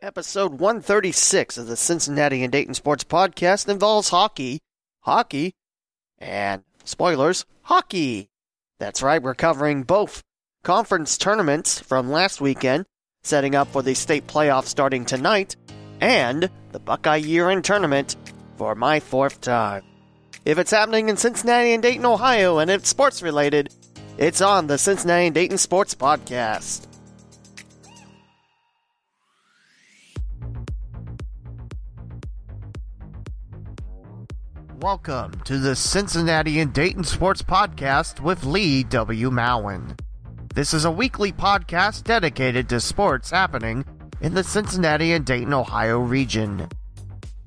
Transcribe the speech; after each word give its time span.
Episode 0.00 0.60
136 0.60 1.58
of 1.58 1.66
the 1.66 1.76
Cincinnati 1.76 2.44
and 2.44 2.52
Dayton 2.52 2.74
Sports 2.74 3.02
Podcast 3.02 3.68
involves 3.68 4.10
hockey, 4.10 4.60
hockey, 5.00 5.54
and 6.18 6.62
spoilers, 6.84 7.44
hockey. 7.62 8.28
That's 8.78 9.02
right, 9.02 9.20
we're 9.20 9.34
covering 9.34 9.82
both 9.82 10.22
conference 10.62 11.18
tournaments 11.18 11.80
from 11.80 12.12
last 12.12 12.40
weekend, 12.40 12.86
setting 13.24 13.56
up 13.56 13.66
for 13.72 13.82
the 13.82 13.94
state 13.94 14.28
playoffs 14.28 14.66
starting 14.66 15.04
tonight, 15.04 15.56
and 16.00 16.48
the 16.70 16.78
Buckeye 16.78 17.16
year 17.16 17.50
end 17.50 17.64
tournament 17.64 18.14
for 18.56 18.76
my 18.76 19.00
fourth 19.00 19.40
time. 19.40 19.82
If 20.44 20.58
it's 20.58 20.70
happening 20.70 21.08
in 21.08 21.16
Cincinnati 21.16 21.72
and 21.72 21.82
Dayton, 21.82 22.06
Ohio, 22.06 22.58
and 22.58 22.70
it's 22.70 22.88
sports 22.88 23.20
related, 23.20 23.74
it's 24.16 24.40
on 24.40 24.68
the 24.68 24.78
Cincinnati 24.78 25.26
and 25.26 25.34
Dayton 25.34 25.58
Sports 25.58 25.96
Podcast. 25.96 26.87
Welcome 34.80 35.32
to 35.40 35.58
the 35.58 35.74
Cincinnati 35.74 36.60
and 36.60 36.72
Dayton 36.72 37.02
Sports 37.02 37.42
Podcast 37.42 38.20
with 38.20 38.44
Lee 38.44 38.84
W. 38.84 39.28
Mowen. 39.28 39.98
This 40.54 40.72
is 40.72 40.84
a 40.84 40.90
weekly 40.90 41.32
podcast 41.32 42.04
dedicated 42.04 42.68
to 42.68 42.78
sports 42.78 43.30
happening 43.30 43.84
in 44.20 44.34
the 44.34 44.44
Cincinnati 44.44 45.14
and 45.14 45.26
Dayton, 45.26 45.52
Ohio 45.52 45.98
region. 45.98 46.68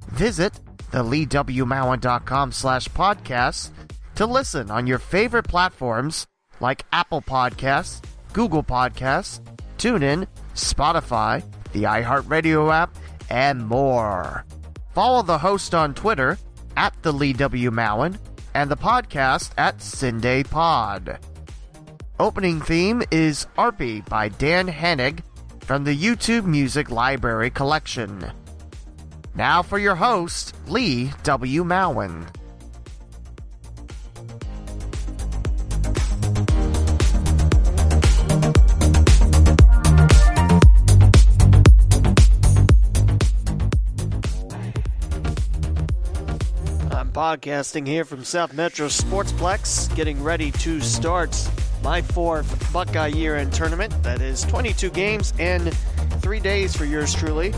Visit 0.10 0.60
the 0.92 1.06
leewmowen.com 1.06 2.52
slash 2.52 2.90
podcast 2.90 3.70
to 4.16 4.26
listen 4.26 4.70
on 4.70 4.86
your 4.86 5.00
favorite 5.00 5.48
platforms 5.48 6.28
like 6.60 6.86
Apple 6.92 7.22
Podcasts, 7.22 8.04
Google 8.34 8.64
Podcasts, 8.64 9.40
TuneIn, 9.78 10.28
Spotify, 10.54 11.46
the 11.72 11.84
iHeartRadio 11.84 12.74
app, 12.74 12.94
and 13.30 13.66
more. 13.66 14.46
Follow 14.94 15.22
the 15.22 15.38
host 15.38 15.74
on 15.74 15.94
Twitter 15.94 16.38
at 16.78 16.94
the 17.02 17.12
Lee 17.12 17.34
W. 17.34 17.72
Mowen 17.72 18.18
and 18.54 18.70
the 18.70 18.78
podcast 18.78 19.52
at 19.58 19.78
Cinday 19.78 20.50
Pod. 20.50 21.20
Opening 22.20 22.62
theme 22.62 23.02
is 23.12 23.48
Arpy 23.58 24.08
by 24.08 24.30
Dan 24.30 24.68
Henig 24.68 25.22
from 25.62 25.84
the 25.84 25.98
YouTube 25.98 26.46
Music 26.46 26.92
Library 26.92 27.50
Collection. 27.50 28.32
Now 29.34 29.62
for 29.62 29.80
your 29.80 29.96
host, 29.96 30.56
Lee 30.68 31.12
W. 31.24 31.64
Mowen. 31.64 32.28
Podcasting 47.22 47.86
here 47.86 48.04
from 48.04 48.24
South 48.24 48.52
Metro 48.52 48.88
Sportsplex, 48.88 49.96
getting 49.96 50.24
ready 50.24 50.50
to 50.54 50.82
start 50.82 51.38
my 51.84 52.02
fourth 52.02 52.74
Buckeye 52.74 53.10
year 53.10 53.36
end 53.36 53.54
tournament. 53.54 53.94
That 54.02 54.22
is 54.22 54.42
22 54.46 54.90
games 54.90 55.32
and 55.38 55.72
three 56.24 56.40
days 56.40 56.76
for 56.76 56.84
yours 56.84 57.14
truly. 57.14 57.54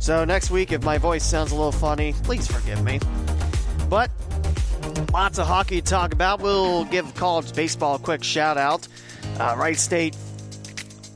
So 0.00 0.24
next 0.24 0.50
week, 0.50 0.72
if 0.72 0.82
my 0.82 0.98
voice 0.98 1.22
sounds 1.22 1.52
a 1.52 1.54
little 1.54 1.70
funny, 1.70 2.12
please 2.24 2.48
forgive 2.48 2.82
me. 2.82 2.98
But 3.88 4.10
lots 5.12 5.38
of 5.38 5.46
hockey 5.46 5.80
to 5.80 5.86
talk 5.86 6.12
about. 6.12 6.40
We'll 6.40 6.84
give 6.86 7.14
college 7.14 7.54
baseball 7.54 7.94
a 7.94 7.98
quick 8.00 8.24
shout 8.24 8.58
out. 8.58 8.88
Uh, 9.38 9.54
Wright 9.56 9.78
State, 9.78 10.16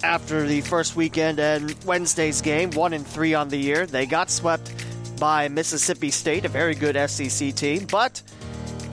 after 0.04 0.46
the 0.46 0.60
first 0.60 0.94
weekend 0.94 1.40
and 1.40 1.74
Wednesday's 1.84 2.42
game, 2.42 2.70
one 2.70 2.92
and 2.92 3.04
three 3.04 3.34
on 3.34 3.48
the 3.48 3.58
year, 3.58 3.86
they 3.86 4.06
got 4.06 4.30
swept 4.30 4.70
by 5.18 5.48
Mississippi 5.48 6.10
State, 6.10 6.44
a 6.44 6.48
very 6.48 6.74
good 6.74 6.96
SEC 7.10 7.54
team, 7.54 7.86
but 7.90 8.22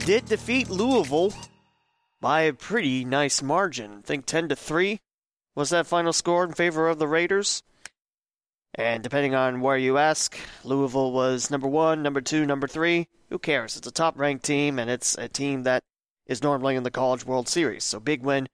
did 0.06 0.24
defeat 0.26 0.70
Louisville 0.70 1.32
by 2.20 2.42
a 2.42 2.52
pretty 2.52 3.04
nice 3.04 3.42
margin. 3.42 3.98
I 3.98 4.06
think 4.06 4.26
10 4.26 4.48
to 4.48 4.56
3 4.56 5.00
was 5.54 5.70
that 5.70 5.86
final 5.86 6.12
score 6.12 6.44
in 6.44 6.52
favor 6.52 6.88
of 6.88 6.98
the 6.98 7.08
Raiders. 7.08 7.62
And 8.74 9.02
depending 9.02 9.34
on 9.34 9.60
where 9.60 9.76
you 9.76 9.98
ask, 9.98 10.36
Louisville 10.64 11.12
was 11.12 11.50
number 11.50 11.68
one, 11.68 12.02
number 12.02 12.20
two, 12.20 12.44
number 12.44 12.66
three. 12.66 13.06
Who 13.30 13.38
cares? 13.38 13.76
It's 13.76 13.86
a 13.86 13.92
top 13.92 14.18
ranked 14.18 14.44
team, 14.44 14.78
and 14.78 14.90
it's 14.90 15.16
a 15.16 15.28
team 15.28 15.62
that 15.62 15.82
is 16.26 16.42
normally 16.42 16.74
in 16.74 16.82
the 16.82 16.90
College 16.90 17.24
World 17.24 17.48
Series. 17.48 17.84
So 17.84 18.00
big 18.00 18.22
win 18.22 18.48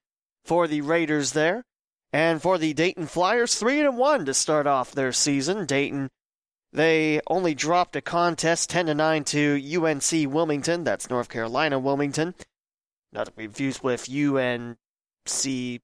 for 0.45 0.67
the 0.67 0.83
Raiders 0.83 1.33
there. 1.33 1.65
And 2.13 2.43
for 2.43 2.59
the 2.59 2.75
Dayton 2.75 3.07
Flyers, 3.07 3.55
3 3.55 3.81
and 3.81 3.97
1 3.97 4.27
to 4.27 4.35
start 4.35 4.67
off 4.67 4.93
their 4.93 5.13
season. 5.13 5.65
Dayton, 5.65 6.11
they 6.73 7.21
only 7.27 7.55
dropped 7.55 7.97
a 7.97 8.01
contest 8.01 8.71
10 8.71 8.87
to 8.87 8.95
9 8.95 9.25
to 9.25 9.85
UNC 9.85 10.33
Wilmington. 10.33 10.85
That's 10.85 11.11
North 11.11 11.29
Carolina 11.29 11.79
Wilmington. 11.79 12.35
Not 13.13 13.27
to 13.27 13.33
be 13.33 13.45
confused 13.45 13.83
with 13.83 14.09
UNC 14.09 15.83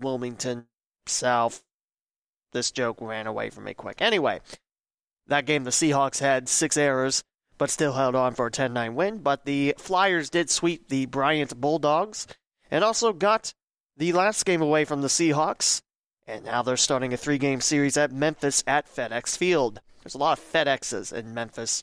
Wilmington 0.00 0.66
South 1.06 1.62
this 2.52 2.70
joke 2.70 2.98
ran 3.00 3.26
away 3.26 3.50
from 3.50 3.64
me 3.64 3.74
quick. 3.74 4.00
Anyway, 4.00 4.40
that 5.26 5.46
game 5.46 5.64
the 5.64 5.70
Seahawks 5.70 6.20
had 6.20 6.48
six 6.48 6.76
errors, 6.76 7.22
but 7.58 7.70
still 7.70 7.92
held 7.92 8.14
on 8.14 8.34
for 8.34 8.46
a 8.46 8.50
10 8.50 8.72
9 8.72 8.94
win. 8.94 9.18
But 9.18 9.44
the 9.44 9.74
Flyers 9.78 10.30
did 10.30 10.50
sweep 10.50 10.88
the 10.88 11.06
Bryant 11.06 11.60
Bulldogs 11.60 12.26
and 12.70 12.84
also 12.84 13.12
got 13.12 13.52
the 13.96 14.12
last 14.12 14.44
game 14.44 14.62
away 14.62 14.84
from 14.84 15.02
the 15.02 15.08
Seahawks. 15.08 15.82
And 16.26 16.44
now 16.44 16.62
they're 16.62 16.76
starting 16.76 17.12
a 17.12 17.16
three 17.16 17.38
game 17.38 17.60
series 17.60 17.96
at 17.96 18.12
Memphis 18.12 18.62
at 18.66 18.86
FedEx 18.94 19.36
Field. 19.36 19.80
There's 20.02 20.14
a 20.14 20.18
lot 20.18 20.38
of 20.38 20.44
FedExes 20.44 21.12
in 21.12 21.34
Memphis. 21.34 21.82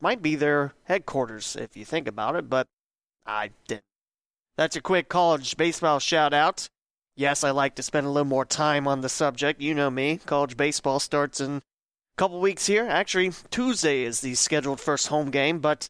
Might 0.00 0.22
be 0.22 0.34
their 0.34 0.74
headquarters 0.84 1.56
if 1.56 1.76
you 1.76 1.84
think 1.84 2.06
about 2.06 2.36
it, 2.36 2.48
but 2.48 2.66
I 3.26 3.50
didn't. 3.66 3.82
That's 4.56 4.76
a 4.76 4.80
quick 4.80 5.08
college 5.08 5.56
baseball 5.56 6.00
shout 6.00 6.34
out. 6.34 6.68
Yes, 7.16 7.42
I 7.42 7.50
like 7.50 7.74
to 7.76 7.82
spend 7.82 8.06
a 8.06 8.10
little 8.10 8.28
more 8.28 8.44
time 8.44 8.86
on 8.86 9.00
the 9.00 9.08
subject. 9.08 9.60
You 9.60 9.74
know 9.74 9.90
me. 9.90 10.20
College 10.24 10.56
baseball 10.56 11.00
starts 11.00 11.40
in 11.40 11.56
a 11.56 11.62
couple 12.16 12.40
weeks 12.40 12.66
here. 12.66 12.86
Actually, 12.88 13.32
Tuesday 13.50 14.02
is 14.02 14.20
the 14.20 14.34
scheduled 14.36 14.80
first 14.80 15.08
home 15.08 15.30
game, 15.30 15.58
but 15.58 15.88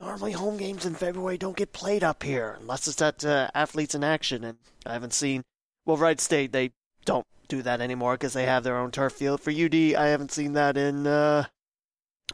normally 0.00 0.32
home 0.32 0.58
games 0.58 0.84
in 0.84 0.94
February 0.94 1.38
don't 1.38 1.56
get 1.56 1.72
played 1.72 2.04
up 2.04 2.22
here 2.22 2.56
unless 2.60 2.86
it's 2.88 3.00
at 3.00 3.24
uh, 3.24 3.48
athletes 3.54 3.94
in 3.94 4.04
action. 4.04 4.44
And 4.44 4.58
I 4.84 4.92
haven't 4.92 5.14
seen. 5.14 5.44
Well, 5.86 5.96
Wright 5.96 6.20
State 6.20 6.52
they 6.52 6.72
don't 7.04 7.26
do 7.48 7.62
that 7.62 7.80
anymore 7.80 8.14
because 8.14 8.32
they 8.32 8.46
have 8.46 8.64
their 8.64 8.76
own 8.76 8.90
turf 8.90 9.12
field. 9.12 9.40
For 9.40 9.50
UD, 9.50 9.74
I 9.74 10.08
haven't 10.08 10.32
seen 10.32 10.54
that 10.54 10.76
in 10.76 11.06
uh, 11.06 11.44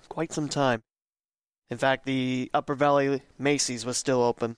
quite 0.09 0.33
some 0.33 0.49
time. 0.49 0.83
In 1.69 1.79
fact, 1.79 2.05
the 2.05 2.51
Upper 2.53 2.75
Valley 2.75 3.23
Macy's 3.39 3.87
was 3.87 3.97
still 3.97 4.23
open. 4.23 4.57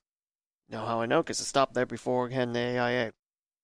Know 0.69 0.87
how 0.87 1.03
I 1.03 1.07
know? 1.07 1.23
Because 1.23 1.41
it 1.41 1.45
stopped 1.45 1.75
there 1.75 1.87
before 1.87 2.27
again 2.27 2.53
the 2.53 2.79
AIA. 2.79 3.13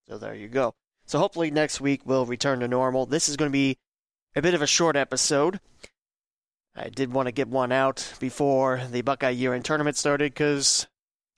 So 0.09 0.19
there 0.19 0.34
you 0.34 0.48
go. 0.48 0.75
So 1.06 1.19
hopefully 1.19 1.50
next 1.50 1.81
week 1.81 2.03
we'll 2.04 2.26
return 2.26 2.60
to 2.60 2.69
normal. 2.69 3.06
This 3.06 3.28
is 3.28 3.36
going 3.36 3.50
to 3.50 3.53
be 3.53 3.78
a 4.36 4.42
bit 4.42 4.54
of 4.54 4.60
a 4.60 4.66
short 4.66 4.97
episode. 4.97 5.60
I 6.76 6.91
did 6.91 7.12
want 7.12 7.26
to 7.26 7.32
get 7.32 7.48
one 7.48 7.72
out 7.72 8.12
before 8.20 8.82
the 8.91 9.00
Buckeye 9.00 9.30
year 9.30 9.54
end 9.54 9.65
tournament 9.65 9.97
started 9.97 10.32
because 10.32 10.86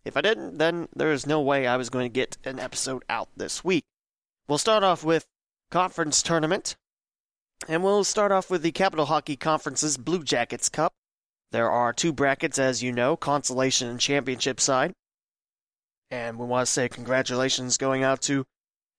if 0.05 0.17
I 0.17 0.21
didn't, 0.21 0.59
then 0.59 0.89
there 0.95 1.13
is 1.13 1.27
no 1.27 1.41
way 1.41 1.67
I 1.67 1.77
was 1.77 1.89
going 1.89 2.05
to 2.05 2.13
get 2.13 2.37
an 2.45 2.59
episode 2.59 3.05
out 3.09 3.29
this 3.37 3.65
week. 3.65 3.85
We'll 4.51 4.59
start 4.59 4.83
off 4.83 5.05
with 5.05 5.27
conference 5.71 6.25
tournament, 6.25 6.75
and 7.69 7.85
we'll 7.85 8.03
start 8.03 8.33
off 8.33 8.51
with 8.51 8.63
the 8.63 8.73
Capital 8.73 9.07
Hockey 9.07 9.37
Conference's 9.37 9.97
Blue 9.97 10.25
Jackets 10.25 10.69
Cup. 10.69 10.93
There 11.53 11.71
are 11.71 11.93
two 11.93 12.13
brackets, 12.13 12.59
as 12.59 12.83
you 12.83 12.91
know, 12.91 13.17
consolation 13.17 13.87
and 13.89 14.01
championship 14.01 14.59
side. 14.59 14.93
And 16.11 16.37
we 16.37 16.47
want 16.47 16.67
to 16.67 16.73
say 16.73 16.89
congratulations 16.89 17.77
going 17.77 18.03
out 18.03 18.23
to 18.23 18.45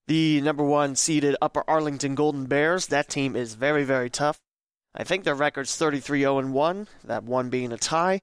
the 0.07 0.39
number 0.39 0.63
one 0.63 0.95
seeded 0.95 1.35
Upper 1.41 1.65
Arlington 1.69 2.15
Golden 2.15 2.45
Bears. 2.45 2.87
That 2.87 3.09
team 3.09 3.35
is 3.35 3.55
very, 3.55 3.83
very 3.83 4.09
tough. 4.09 4.39
I 4.95 5.03
think 5.03 5.25
their 5.25 5.35
record's 5.35 5.75
33 5.75 6.21
0 6.21 6.47
1, 6.47 6.87
that 7.03 7.25
one 7.25 7.49
being 7.49 7.73
a 7.73 7.77
tie. 7.77 8.21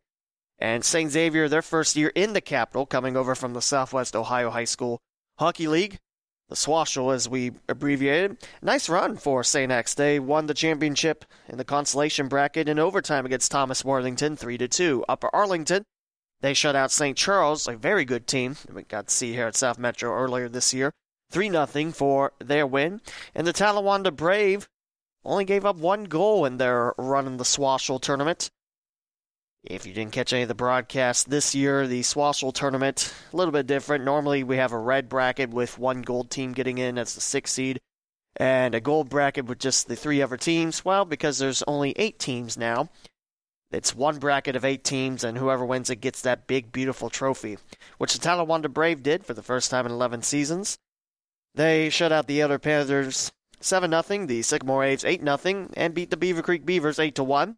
And 0.58 0.82
St. 0.82 1.10
Xavier, 1.10 1.46
their 1.46 1.60
first 1.60 1.94
year 1.94 2.10
in 2.14 2.32
the 2.32 2.40
capital, 2.40 2.86
coming 2.86 3.18
over 3.18 3.34
from 3.34 3.52
the 3.52 3.60
Southwest 3.60 4.16
Ohio 4.16 4.48
High 4.48 4.64
School 4.64 4.98
Hockey 5.38 5.68
League, 5.68 5.98
the 6.48 6.54
Swashel 6.54 7.14
as 7.14 7.28
we 7.28 7.52
abbreviated. 7.68 8.38
Nice 8.62 8.88
run 8.88 9.16
for 9.16 9.44
St. 9.44 9.70
X. 9.70 9.94
They 9.94 10.18
won 10.18 10.46
the 10.46 10.54
championship 10.54 11.24
in 11.48 11.58
the 11.58 11.64
consolation 11.64 12.28
bracket 12.28 12.68
in 12.68 12.78
overtime 12.78 13.26
against 13.26 13.50
Thomas 13.50 13.84
Worthington 13.84 14.36
3 14.36 14.58
to 14.58 14.68
2. 14.68 15.04
Upper 15.08 15.28
Arlington, 15.34 15.84
they 16.40 16.54
shut 16.54 16.76
out 16.76 16.90
St. 16.90 17.16
Charles, 17.16 17.68
a 17.68 17.76
very 17.76 18.04
good 18.04 18.26
team 18.26 18.56
we 18.72 18.82
got 18.82 19.08
to 19.08 19.14
see 19.14 19.32
here 19.32 19.46
at 19.46 19.56
South 19.56 19.78
Metro 19.78 20.12
earlier 20.12 20.48
this 20.48 20.72
year. 20.72 20.92
3 21.30 21.50
0 21.50 21.92
for 21.92 22.32
their 22.38 22.66
win. 22.66 23.00
And 23.34 23.46
the 23.46 23.52
Talawanda 23.52 24.14
Brave 24.14 24.68
only 25.24 25.44
gave 25.44 25.66
up 25.66 25.76
one 25.76 26.04
goal 26.04 26.46
in 26.46 26.56
their 26.56 26.94
run 26.96 27.26
in 27.26 27.36
the 27.36 27.44
Swashel 27.44 28.00
tournament. 28.00 28.50
If 29.64 29.86
you 29.86 29.92
didn't 29.92 30.12
catch 30.12 30.32
any 30.32 30.42
of 30.42 30.48
the 30.48 30.54
broadcasts 30.54 31.24
this 31.24 31.54
year, 31.54 31.86
the 31.86 32.02
Swashel 32.02 32.54
tournament, 32.54 33.12
a 33.32 33.36
little 33.36 33.52
bit 33.52 33.66
different. 33.66 34.04
Normally 34.04 34.44
we 34.44 34.56
have 34.56 34.72
a 34.72 34.78
red 34.78 35.08
bracket 35.08 35.50
with 35.50 35.78
one 35.78 36.02
gold 36.02 36.30
team 36.30 36.52
getting 36.52 36.78
in 36.78 36.96
as 36.96 37.14
the 37.14 37.20
sixth 37.20 37.54
seed. 37.54 37.80
And 38.36 38.74
a 38.74 38.80
gold 38.80 39.08
bracket 39.08 39.46
with 39.46 39.58
just 39.58 39.88
the 39.88 39.96
three 39.96 40.22
other 40.22 40.36
teams? 40.36 40.84
Well, 40.84 41.04
because 41.04 41.38
there's 41.38 41.64
only 41.66 41.92
eight 41.96 42.20
teams 42.20 42.56
now. 42.56 42.88
It's 43.70 43.94
one 43.94 44.18
bracket 44.18 44.56
of 44.56 44.64
eight 44.64 44.84
teams, 44.84 45.24
and 45.24 45.36
whoever 45.36 45.66
wins 45.66 45.90
it 45.90 45.96
gets 45.96 46.22
that 46.22 46.46
big, 46.46 46.72
beautiful 46.72 47.10
trophy, 47.10 47.58
which 47.98 48.14
the 48.14 48.26
Talawanda 48.26 48.72
Brave 48.72 49.02
did 49.02 49.26
for 49.26 49.34
the 49.34 49.42
first 49.42 49.70
time 49.70 49.84
in 49.84 49.92
11 49.92 50.22
seasons. 50.22 50.78
They 51.54 51.90
shut 51.90 52.12
out 52.12 52.28
the 52.28 52.40
Elder 52.40 52.58
Panthers 52.58 53.32
7 53.60 53.90
0, 53.90 54.26
the 54.26 54.42
Sycamore 54.42 54.84
Aves 54.84 55.04
8 55.04 55.20
0, 55.22 55.68
and 55.74 55.94
beat 55.94 56.10
the 56.10 56.16
Beaver 56.16 56.42
Creek 56.42 56.64
Beavers 56.64 56.98
8 56.98 57.18
1. 57.18 57.56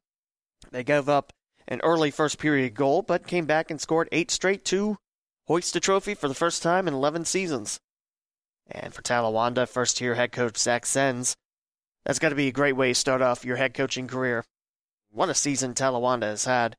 They 0.73 0.82
gave 0.82 1.08
up 1.08 1.32
an 1.71 1.81
early 1.83 2.11
first 2.11 2.39
period 2.39 2.75
goal, 2.75 3.01
but 3.01 3.27
came 3.27 3.47
back 3.47 3.71
and 3.71 3.81
scored 3.81 4.09
eight 4.13 4.31
straight 4.31 4.65
to 4.67 4.99
hoist 5.47 5.73
the 5.73 5.81
trophy 5.81 6.15
for 6.15 6.29
the 6.29 6.35
first 6.35 6.63
time 6.63 6.87
in 6.87 6.95
11 6.95 7.25
seasons. 7.25 7.81
And 8.71 8.93
for 8.93 9.03
Talawanda, 9.03 9.69
first 9.69 10.01
year 10.01 10.17
head 10.17 10.33
coach 10.33 10.59
Zach 10.59 10.85
Sens, 10.85 11.37
that's 12.05 12.19
got 12.19 12.31
to 12.31 12.35
be 12.35 12.49
a 12.49 12.53
great 12.53 12.77
way 12.77 12.89
to 12.89 12.95
start 12.95 13.23
off 13.23 13.45
your 13.45 13.57
head 13.57 13.75
coaching 13.75 14.07
career. 14.07 14.45
What 15.11 15.29
a 15.29 15.35
season 15.35 15.75
Talawanda 15.75 16.25
has 16.25 16.45
had, 16.45 16.77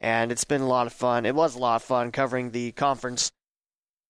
and 0.00 0.30
it's 0.30 0.44
been 0.44 0.62
a 0.62 0.68
lot 0.68 0.86
of 0.86 0.92
fun. 0.92 1.26
It 1.26 1.34
was 1.34 1.54
a 1.54 1.58
lot 1.58 1.76
of 1.76 1.82
fun 1.82 2.12
covering 2.12 2.50
the 2.50 2.72
conference 2.72 3.30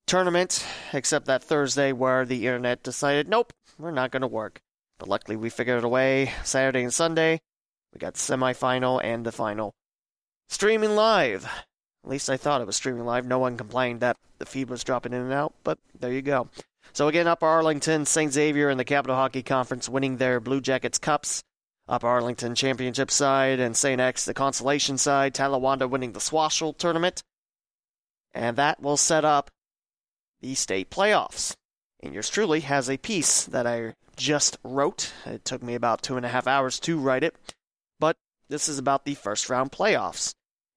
tournament, 0.06 0.64
except 0.92 1.26
that 1.26 1.42
Thursday 1.42 1.92
where 1.92 2.24
the 2.24 2.46
internet 2.46 2.82
decided, 2.82 3.28
nope, 3.28 3.52
we're 3.78 3.90
not 3.90 4.10
going 4.10 4.22
to 4.22 4.26
work. 4.28 4.60
But 4.98 5.08
luckily, 5.08 5.36
we 5.36 5.50
figured 5.50 5.78
it 5.78 5.84
a 5.84 5.88
way 5.88 6.32
Saturday 6.44 6.82
and 6.82 6.94
Sunday. 6.94 7.40
We 7.92 7.98
got 7.98 8.14
semifinal 8.14 9.00
and 9.02 9.26
the 9.26 9.32
final. 9.32 9.74
Streaming 10.48 10.94
live. 10.94 11.44
At 12.04 12.10
least 12.10 12.28
I 12.28 12.36
thought 12.36 12.60
it 12.60 12.66
was 12.66 12.76
streaming 12.76 13.06
live. 13.06 13.26
No 13.26 13.38
one 13.38 13.56
complained 13.56 14.00
that 14.00 14.16
the 14.38 14.46
feed 14.46 14.68
was 14.68 14.84
dropping 14.84 15.12
in 15.12 15.22
and 15.22 15.32
out, 15.32 15.54
but 15.64 15.78
there 15.98 16.12
you 16.12 16.22
go. 16.22 16.48
So 16.92 17.08
again, 17.08 17.26
Upper 17.26 17.46
Arlington, 17.46 18.04
St. 18.04 18.32
Xavier, 18.32 18.68
and 18.68 18.78
the 18.78 18.84
Capital 18.84 19.16
Hockey 19.16 19.42
Conference 19.42 19.88
winning 19.88 20.18
their 20.18 20.38
Blue 20.38 20.60
Jackets 20.60 20.98
Cups. 20.98 21.42
Upper 21.88 22.06
Arlington 22.06 22.54
Championship 22.54 23.10
side 23.10 23.60
and 23.60 23.76
St. 23.76 24.00
X 24.00 24.24
the 24.24 24.34
consolation 24.34 24.96
side. 24.96 25.34
Talawanda 25.34 25.88
winning 25.88 26.12
the 26.12 26.20
Swashel 26.20 26.76
tournament. 26.76 27.22
And 28.32 28.56
that 28.56 28.80
will 28.80 28.96
set 28.96 29.24
up 29.24 29.50
the 30.40 30.54
state 30.54 30.90
playoffs. 30.90 31.54
And 32.00 32.14
yours 32.14 32.30
truly 32.30 32.60
has 32.60 32.88
a 32.88 32.96
piece 32.96 33.44
that 33.44 33.66
I 33.66 33.94
just 34.16 34.56
wrote. 34.62 35.12
It 35.26 35.44
took 35.44 35.62
me 35.62 35.74
about 35.74 36.02
two 36.02 36.16
and 36.16 36.24
a 36.24 36.30
half 36.30 36.46
hours 36.46 36.78
to 36.80 36.98
write 36.98 37.24
it. 37.24 37.34
This 38.48 38.68
is 38.68 38.78
about 38.78 39.04
the 39.04 39.14
first 39.14 39.48
round 39.48 39.72
playoffs. 39.72 40.34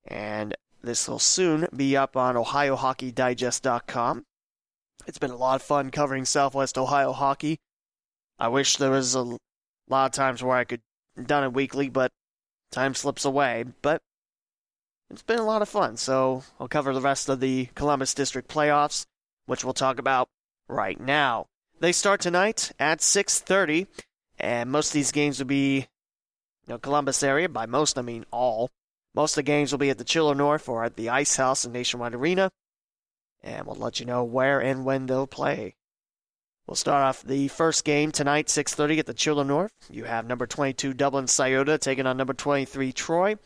And 0.07 0.55
this 0.81 1.07
will 1.07 1.19
soon 1.19 1.67
be 1.75 1.97
up 1.97 2.15
on 2.15 2.35
OhioHockeyDigest.com. 2.35 4.23
It's 5.05 5.17
been 5.19 5.31
a 5.31 5.35
lot 5.35 5.55
of 5.55 5.61
fun 5.61 5.89
covering 5.91 6.25
Southwest 6.25 6.77
Ohio 6.77 7.13
hockey. 7.13 7.57
I 8.39 8.47
wish 8.49 8.77
there 8.77 8.91
was 8.91 9.15
a 9.15 9.37
lot 9.89 10.05
of 10.05 10.11
times 10.11 10.43
where 10.43 10.57
I 10.57 10.63
could 10.63 10.81
done 11.25 11.43
it 11.43 11.53
weekly, 11.53 11.89
but 11.89 12.11
time 12.71 12.93
slips 12.93 13.25
away. 13.25 13.65
But 13.81 14.01
it's 15.09 15.23
been 15.23 15.39
a 15.39 15.45
lot 15.45 15.61
of 15.61 15.69
fun. 15.69 15.97
So 15.97 16.43
I'll 16.59 16.67
cover 16.67 16.93
the 16.93 17.01
rest 17.01 17.29
of 17.29 17.39
the 17.39 17.69
Columbus 17.75 18.13
District 18.13 18.47
playoffs, 18.49 19.05
which 19.45 19.63
we'll 19.63 19.73
talk 19.73 19.99
about 19.99 20.29
right 20.67 20.99
now. 20.99 21.47
They 21.79 21.91
start 21.91 22.21
tonight 22.21 22.71
at 22.79 22.99
6:30, 22.99 23.87
and 24.39 24.71
most 24.71 24.89
of 24.89 24.93
these 24.93 25.11
games 25.11 25.39
will 25.39 25.47
be, 25.47 25.87
know, 26.73 26.79
Columbus 26.79 27.23
area. 27.23 27.49
By 27.49 27.65
most, 27.65 27.97
I 27.97 28.01
mean 28.01 28.25
all. 28.31 28.69
Most 29.13 29.31
of 29.31 29.37
the 29.37 29.43
games 29.43 29.71
will 29.71 29.79
be 29.79 29.89
at 29.89 29.97
the 29.97 30.03
Chiller 30.03 30.35
North 30.35 30.69
or 30.69 30.83
at 30.83 30.95
the 30.95 31.09
Ice 31.09 31.35
House 31.37 31.65
in 31.65 31.71
Nationwide 31.71 32.13
Arena, 32.13 32.51
and 33.41 33.65
we'll 33.65 33.75
let 33.75 33.99
you 33.99 34.05
know 34.05 34.23
where 34.23 34.59
and 34.59 34.85
when 34.85 35.05
they'll 35.05 35.27
play. 35.27 35.75
We'll 36.67 36.75
start 36.75 37.03
off 37.03 37.23
the 37.23 37.47
first 37.47 37.85
game 37.85 38.11
tonight, 38.11 38.47
6:30 38.49 38.99
at 38.99 39.05
the 39.05 39.13
Chiller 39.13 39.45
North. 39.45 39.71
You 39.89 40.03
have 40.03 40.27
number 40.27 40.45
22 40.45 40.93
Dublin 40.93 41.27
Scioto 41.27 41.77
taking 41.77 42.05
on 42.05 42.17
number 42.17 42.33
23 42.33 42.91
Troy. 42.91 43.37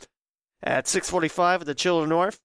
At 0.64 0.88
6:45 0.88 1.62
at 1.62 1.68
the 1.68 1.76
Chiller 1.76 2.08
North, 2.08 2.40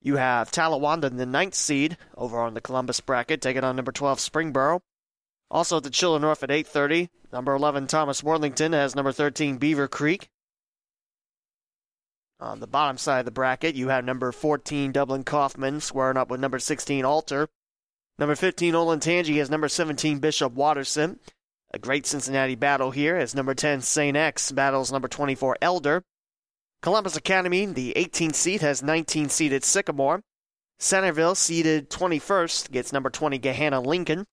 you 0.00 0.16
have 0.16 0.50
Talawanda, 0.50 1.16
the 1.16 1.26
ninth 1.26 1.54
seed, 1.54 1.96
over 2.16 2.40
on 2.40 2.54
the 2.54 2.60
Columbus 2.60 3.00
bracket, 3.00 3.42
taking 3.42 3.64
on 3.64 3.76
number 3.76 3.92
12 3.92 4.18
Springboro. 4.18 4.80
Also 5.52 5.76
at 5.76 5.82
the 5.82 5.90
Chiller 5.90 6.18
North 6.18 6.42
at 6.42 6.50
8:30, 6.50 7.10
number 7.30 7.52
11 7.52 7.86
Thomas 7.86 8.24
Worthington 8.24 8.72
has 8.72 8.96
number 8.96 9.12
13 9.12 9.58
Beaver 9.58 9.86
Creek. 9.86 10.30
On 12.40 12.58
the 12.58 12.66
bottom 12.66 12.96
side 12.96 13.18
of 13.20 13.24
the 13.26 13.30
bracket, 13.30 13.74
you 13.74 13.88
have 13.88 14.02
number 14.02 14.32
14 14.32 14.92
Dublin 14.92 15.24
Coffman 15.24 15.82
squaring 15.82 16.16
up 16.16 16.30
with 16.30 16.40
number 16.40 16.58
16 16.58 17.04
Alter. 17.04 17.48
Number 18.18 18.34
15 18.34 18.72
Olentangy 18.72 19.36
has 19.36 19.50
number 19.50 19.68
17 19.68 20.20
Bishop 20.20 20.54
Watterson. 20.54 21.20
A 21.74 21.78
great 21.78 22.06
Cincinnati 22.06 22.54
battle 22.54 22.90
here 22.90 23.16
as 23.16 23.34
number 23.34 23.54
10 23.54 23.82
St. 23.82 24.16
X 24.16 24.52
battles 24.52 24.90
number 24.90 25.06
24 25.06 25.58
Elder. 25.60 26.02
Columbus 26.80 27.14
Academy, 27.14 27.66
the 27.66 27.92
18th 27.94 28.34
seed, 28.34 28.62
has 28.62 28.82
19 28.82 29.28
seeded 29.28 29.64
Sycamore. 29.64 30.22
Centerville, 30.78 31.34
seeded 31.34 31.90
21st, 31.90 32.70
gets 32.70 32.92
number 32.92 33.10
20 33.10 33.38
Gahanna 33.38 33.84
Lincoln. 33.84 34.26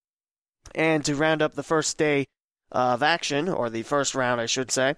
And 0.75 1.03
to 1.05 1.15
round 1.15 1.41
up 1.41 1.55
the 1.55 1.63
first 1.63 1.97
day 1.97 2.27
of 2.71 3.01
action, 3.01 3.49
or 3.49 3.69
the 3.69 3.83
first 3.83 4.13
round, 4.13 4.39
I 4.39 4.45
should 4.45 4.71
say, 4.71 4.95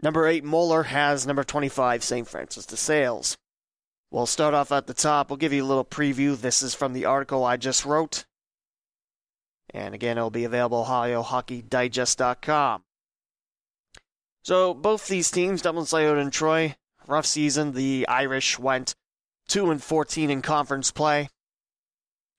number 0.00 0.26
8 0.26 0.44
Moeller 0.44 0.84
has 0.84 1.26
number 1.26 1.44
25 1.44 2.02
St. 2.02 2.28
Francis 2.28 2.66
de 2.66 2.76
Sales. 2.76 3.36
We'll 4.10 4.26
start 4.26 4.52
off 4.52 4.72
at 4.72 4.86
the 4.86 4.94
top. 4.94 5.30
We'll 5.30 5.38
give 5.38 5.52
you 5.52 5.64
a 5.64 5.66
little 5.66 5.84
preview. 5.84 6.36
This 6.36 6.62
is 6.62 6.74
from 6.74 6.92
the 6.92 7.06
article 7.06 7.44
I 7.44 7.56
just 7.56 7.86
wrote. 7.86 8.26
And 9.70 9.94
again, 9.94 10.18
it'll 10.18 10.28
be 10.28 10.44
available 10.44 10.84
at 10.84 10.88
OhioHockeyDigest.com. 10.88 12.82
So 14.42 14.74
both 14.74 15.06
these 15.06 15.30
teams, 15.30 15.62
Dublin 15.62 15.86
Scioto 15.86 16.20
and 16.20 16.32
Troy, 16.32 16.74
rough 17.06 17.24
season. 17.24 17.72
The 17.72 18.06
Irish 18.08 18.58
went 18.58 18.94
2 19.48 19.70
and 19.70 19.82
14 19.82 20.30
in 20.30 20.42
conference 20.42 20.90
play, 20.90 21.28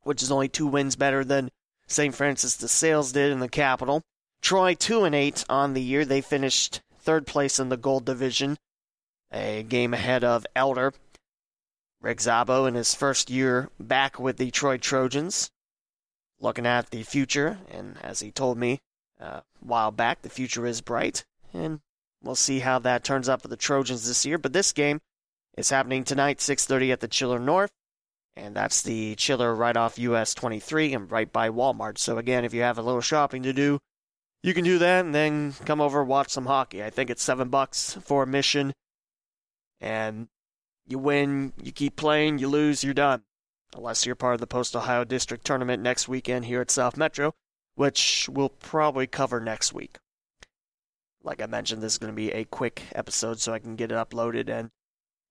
which 0.03 0.21
is 0.21 0.31
only 0.31 0.49
two 0.49 0.67
wins 0.67 0.95
better 0.95 1.23
than 1.23 1.49
St. 1.93 2.13
Francis 2.13 2.57
de 2.57 2.67
Sales 2.67 3.11
did 3.11 3.31
in 3.31 3.39
the 3.39 3.47
capital. 3.47 4.01
Troy 4.41 4.73
2 4.73 5.03
and 5.03 5.15
8 5.15 5.45
on 5.49 5.73
the 5.73 5.81
year. 5.81 6.05
They 6.05 6.21
finished 6.21 6.81
third 6.99 7.25
place 7.25 7.59
in 7.59 7.69
the 7.69 7.77
gold 7.77 8.05
division, 8.05 8.57
a 9.31 9.63
game 9.63 9.93
ahead 9.93 10.23
of 10.23 10.45
Elder. 10.55 10.93
Rick 12.01 12.19
Zabo 12.19 12.67
in 12.67 12.75
his 12.75 12.93
first 12.93 13.29
year 13.29 13.69
back 13.79 14.19
with 14.19 14.37
the 14.37 14.51
Troy 14.51 14.77
Trojans, 14.77 15.49
looking 16.39 16.65
at 16.65 16.89
the 16.89 17.03
future, 17.03 17.59
and 17.71 17.97
as 18.01 18.19
he 18.19 18.31
told 18.31 18.57
me 18.57 18.81
uh, 19.21 19.25
a 19.25 19.43
while 19.61 19.91
back, 19.91 20.21
the 20.21 20.29
future 20.29 20.65
is 20.65 20.81
bright, 20.81 21.23
and 21.53 21.79
We'll 22.23 22.35
see 22.35 22.59
how 22.59 22.79
that 22.79 23.03
turns 23.03 23.27
out 23.27 23.41
for 23.41 23.49
the 23.49 23.57
Trojans 23.57 24.07
this 24.07 24.25
year. 24.25 24.37
But 24.37 24.53
this 24.53 24.71
game 24.71 25.01
is 25.57 25.69
happening 25.69 26.05
tonight, 26.05 26.39
6:30 26.39 26.93
at 26.93 27.01
the 27.01 27.07
Chiller 27.07 27.39
North, 27.39 27.71
and 28.35 28.55
that's 28.55 28.81
the 28.81 29.15
Chiller 29.15 29.53
right 29.53 29.75
off 29.75 29.99
US 29.99 30.33
23 30.33 30.93
and 30.93 31.11
right 31.11 31.31
by 31.31 31.49
Walmart. 31.49 31.97
So 31.97 32.17
again, 32.17 32.45
if 32.45 32.53
you 32.53 32.61
have 32.61 32.77
a 32.77 32.81
little 32.81 33.01
shopping 33.01 33.43
to 33.43 33.53
do, 33.53 33.79
you 34.41 34.53
can 34.53 34.63
do 34.63 34.77
that 34.79 35.05
and 35.05 35.13
then 35.13 35.53
come 35.65 35.81
over 35.81 36.03
watch 36.03 36.29
some 36.29 36.45
hockey. 36.45 36.83
I 36.83 36.89
think 36.89 37.09
it's 37.09 37.23
seven 37.23 37.49
bucks 37.49 37.97
for 38.03 38.23
admission, 38.23 38.73
and 39.79 40.27
you 40.85 40.99
win, 40.99 41.53
you 41.61 41.71
keep 41.71 41.95
playing, 41.95 42.39
you 42.39 42.47
lose, 42.47 42.83
you're 42.83 42.93
done. 42.93 43.23
Unless 43.75 44.05
you're 44.05 44.15
part 44.15 44.35
of 44.35 44.39
the 44.39 44.47
Post 44.47 44.75
Ohio 44.75 45.03
District 45.03 45.43
Tournament 45.43 45.81
next 45.81 46.07
weekend 46.07 46.45
here 46.45 46.61
at 46.61 46.69
South 46.69 46.97
Metro, 46.97 47.33
which 47.75 48.29
we'll 48.29 48.49
probably 48.49 49.07
cover 49.07 49.39
next 49.39 49.73
week 49.73 49.97
like 51.23 51.41
I 51.41 51.45
mentioned, 51.45 51.81
this 51.81 51.93
is 51.93 51.97
going 51.97 52.11
to 52.11 52.15
be 52.15 52.31
a 52.31 52.43
quick 52.45 52.83
episode 52.93 53.39
so 53.39 53.53
I 53.53 53.59
can 53.59 53.75
get 53.75 53.91
it 53.91 53.95
uploaded 53.95 54.49
and 54.49 54.69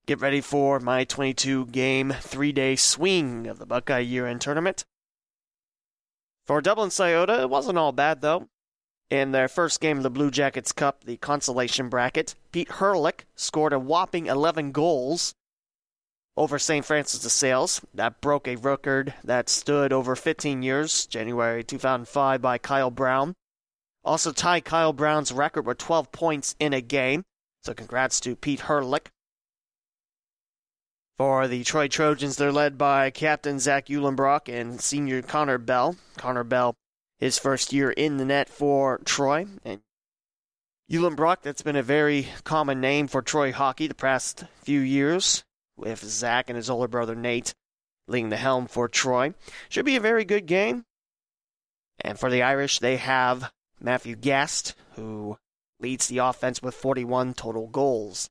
get 0.05 0.21
ready 0.21 0.41
for 0.41 0.79
my 0.79 1.03
22 1.03 1.67
game, 1.67 2.11
three 2.11 2.51
day 2.51 2.75
swing 2.75 3.47
of 3.47 3.59
the 3.59 3.65
Buckeye 3.65 3.99
year 3.99 4.27
end 4.27 4.41
tournament. 4.41 4.85
For 6.45 6.61
Dublin 6.61 6.89
Scioto, 6.91 7.41
it 7.41 7.49
wasn't 7.49 7.77
all 7.77 7.91
bad 7.91 8.21
though. 8.21 8.47
In 9.09 9.31
their 9.31 9.47
first 9.47 9.79
game 9.79 9.97
of 9.97 10.03
the 10.03 10.09
Blue 10.09 10.31
Jackets 10.31 10.71
Cup, 10.71 11.03
the 11.03 11.17
consolation 11.17 11.87
bracket, 11.87 12.35
Pete 12.51 12.69
Hurlick 12.69 13.25
scored 13.35 13.71
a 13.71 13.79
whopping 13.79 14.25
11 14.25 14.71
goals 14.71 15.35
over 16.35 16.57
St. 16.57 16.83
Francis 16.83 17.21
de 17.21 17.29
Sales. 17.29 17.81
That 17.93 18.21
broke 18.21 18.47
a 18.47 18.55
record 18.55 19.13
that 19.23 19.49
stood 19.49 19.93
over 19.93 20.15
15 20.15 20.63
years, 20.63 21.05
January 21.05 21.63
2005, 21.63 22.41
by 22.41 22.57
Kyle 22.57 22.89
Brown. 22.91 23.35
Also 24.03 24.31
tied 24.31 24.65
Kyle 24.65 24.93
Brown's 24.93 25.31
record 25.31 25.65
with 25.65 25.77
12 25.77 26.11
points 26.11 26.55
in 26.59 26.73
a 26.73 26.81
game. 26.81 27.23
So 27.63 27.73
congrats 27.73 28.19
to 28.21 28.35
Pete 28.35 28.61
Herlick. 28.61 29.12
For 31.17 31.47
the 31.47 31.63
Troy 31.63 31.87
Trojans, 31.87 32.37
they're 32.37 32.51
led 32.51 32.75
by 32.77 33.11
Captain 33.11 33.59
Zach 33.59 33.85
Eulenbrock 33.85 34.49
and 34.49 34.81
senior 34.81 35.21
Connor 35.21 35.59
Bell. 35.59 35.95
Connor 36.17 36.43
Bell, 36.43 36.75
his 37.19 37.37
first 37.37 37.71
year 37.71 37.91
in 37.91 38.17
the 38.17 38.25
net 38.25 38.49
for 38.49 38.99
Troy. 39.05 39.45
And 39.63 39.81
Eulenbrock, 40.91 41.43
that's 41.43 41.61
been 41.61 41.75
a 41.75 41.83
very 41.83 42.29
common 42.43 42.81
name 42.81 43.07
for 43.07 43.21
Troy 43.21 43.51
hockey 43.51 43.85
the 43.85 43.93
past 43.93 44.45
few 44.63 44.79
years, 44.79 45.43
with 45.77 46.03
Zach 46.03 46.49
and 46.49 46.57
his 46.57 46.69
older 46.69 46.87
brother 46.87 47.15
Nate 47.15 47.53
leading 48.07 48.29
the 48.29 48.37
helm 48.37 48.67
for 48.67 48.89
Troy. 48.89 49.35
Should 49.69 49.85
be 49.85 49.95
a 49.95 50.01
very 50.01 50.25
good 50.25 50.47
game. 50.47 50.83
And 52.01 52.19
for 52.19 52.31
the 52.31 52.41
Irish, 52.41 52.79
they 52.79 52.97
have 52.97 53.51
Matthew 53.79 54.15
Gast, 54.15 54.73
who 54.95 55.37
leads 55.79 56.07
the 56.07 56.17
offense 56.17 56.61
with 56.61 56.73
41 56.73 57.35
total 57.35 57.67
goals. 57.67 58.29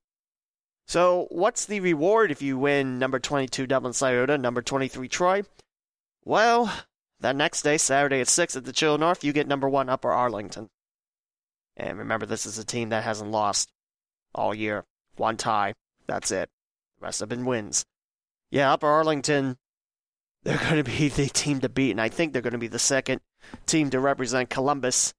So, 0.92 1.26
what's 1.30 1.64
the 1.64 1.80
reward 1.80 2.30
if 2.30 2.42
you 2.42 2.58
win 2.58 2.98
number 2.98 3.18
22 3.18 3.66
Dublin 3.66 3.94
Scioto, 3.94 4.36
number 4.36 4.60
23 4.60 5.08
Troy? 5.08 5.42
Well, 6.22 6.70
that 7.18 7.34
next 7.34 7.62
day, 7.62 7.78
Saturday 7.78 8.20
at 8.20 8.28
6 8.28 8.56
at 8.56 8.66
the 8.66 8.74
Chiller 8.74 8.98
North, 8.98 9.24
you 9.24 9.32
get 9.32 9.48
number 9.48 9.70
1 9.70 9.88
Upper 9.88 10.12
Arlington. 10.12 10.68
And 11.78 11.96
remember, 11.96 12.26
this 12.26 12.44
is 12.44 12.58
a 12.58 12.64
team 12.66 12.90
that 12.90 13.04
hasn't 13.04 13.30
lost 13.30 13.70
all 14.34 14.54
year. 14.54 14.84
One 15.16 15.38
tie. 15.38 15.72
That's 16.06 16.30
it. 16.30 16.50
The 16.98 17.06
rest 17.06 17.20
have 17.20 17.30
been 17.30 17.46
wins. 17.46 17.86
Yeah, 18.50 18.70
Upper 18.70 18.86
Arlington, 18.86 19.56
they're 20.42 20.58
going 20.58 20.84
to 20.84 20.84
be 20.84 21.08
the 21.08 21.24
team 21.28 21.60
to 21.60 21.70
beat, 21.70 21.92
and 21.92 22.02
I 22.02 22.10
think 22.10 22.34
they're 22.34 22.42
going 22.42 22.52
to 22.52 22.58
be 22.58 22.68
the 22.68 22.78
second 22.78 23.22
team 23.64 23.88
to 23.88 23.98
represent 23.98 24.50
Columbus 24.50 25.14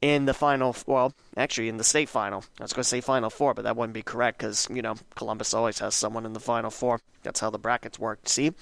in 0.00 0.26
the 0.26 0.34
final, 0.34 0.76
well, 0.86 1.12
actually 1.36 1.68
in 1.68 1.76
the 1.76 1.84
state 1.84 2.08
final. 2.08 2.44
I 2.60 2.62
was 2.62 2.72
going 2.72 2.82
to 2.82 2.88
say 2.88 3.00
final 3.00 3.30
four, 3.30 3.54
but 3.54 3.62
that 3.62 3.76
wouldn't 3.76 3.94
be 3.94 4.02
correct 4.02 4.38
because, 4.38 4.68
you 4.72 4.82
know, 4.82 4.94
Columbus 5.16 5.54
always 5.54 5.80
has 5.80 5.94
someone 5.94 6.24
in 6.24 6.32
the 6.32 6.40
final 6.40 6.70
four. 6.70 7.00
That's 7.22 7.40
how 7.40 7.50
the 7.50 7.58
brackets 7.58 7.98
work, 7.98 8.20
see? 8.24 8.52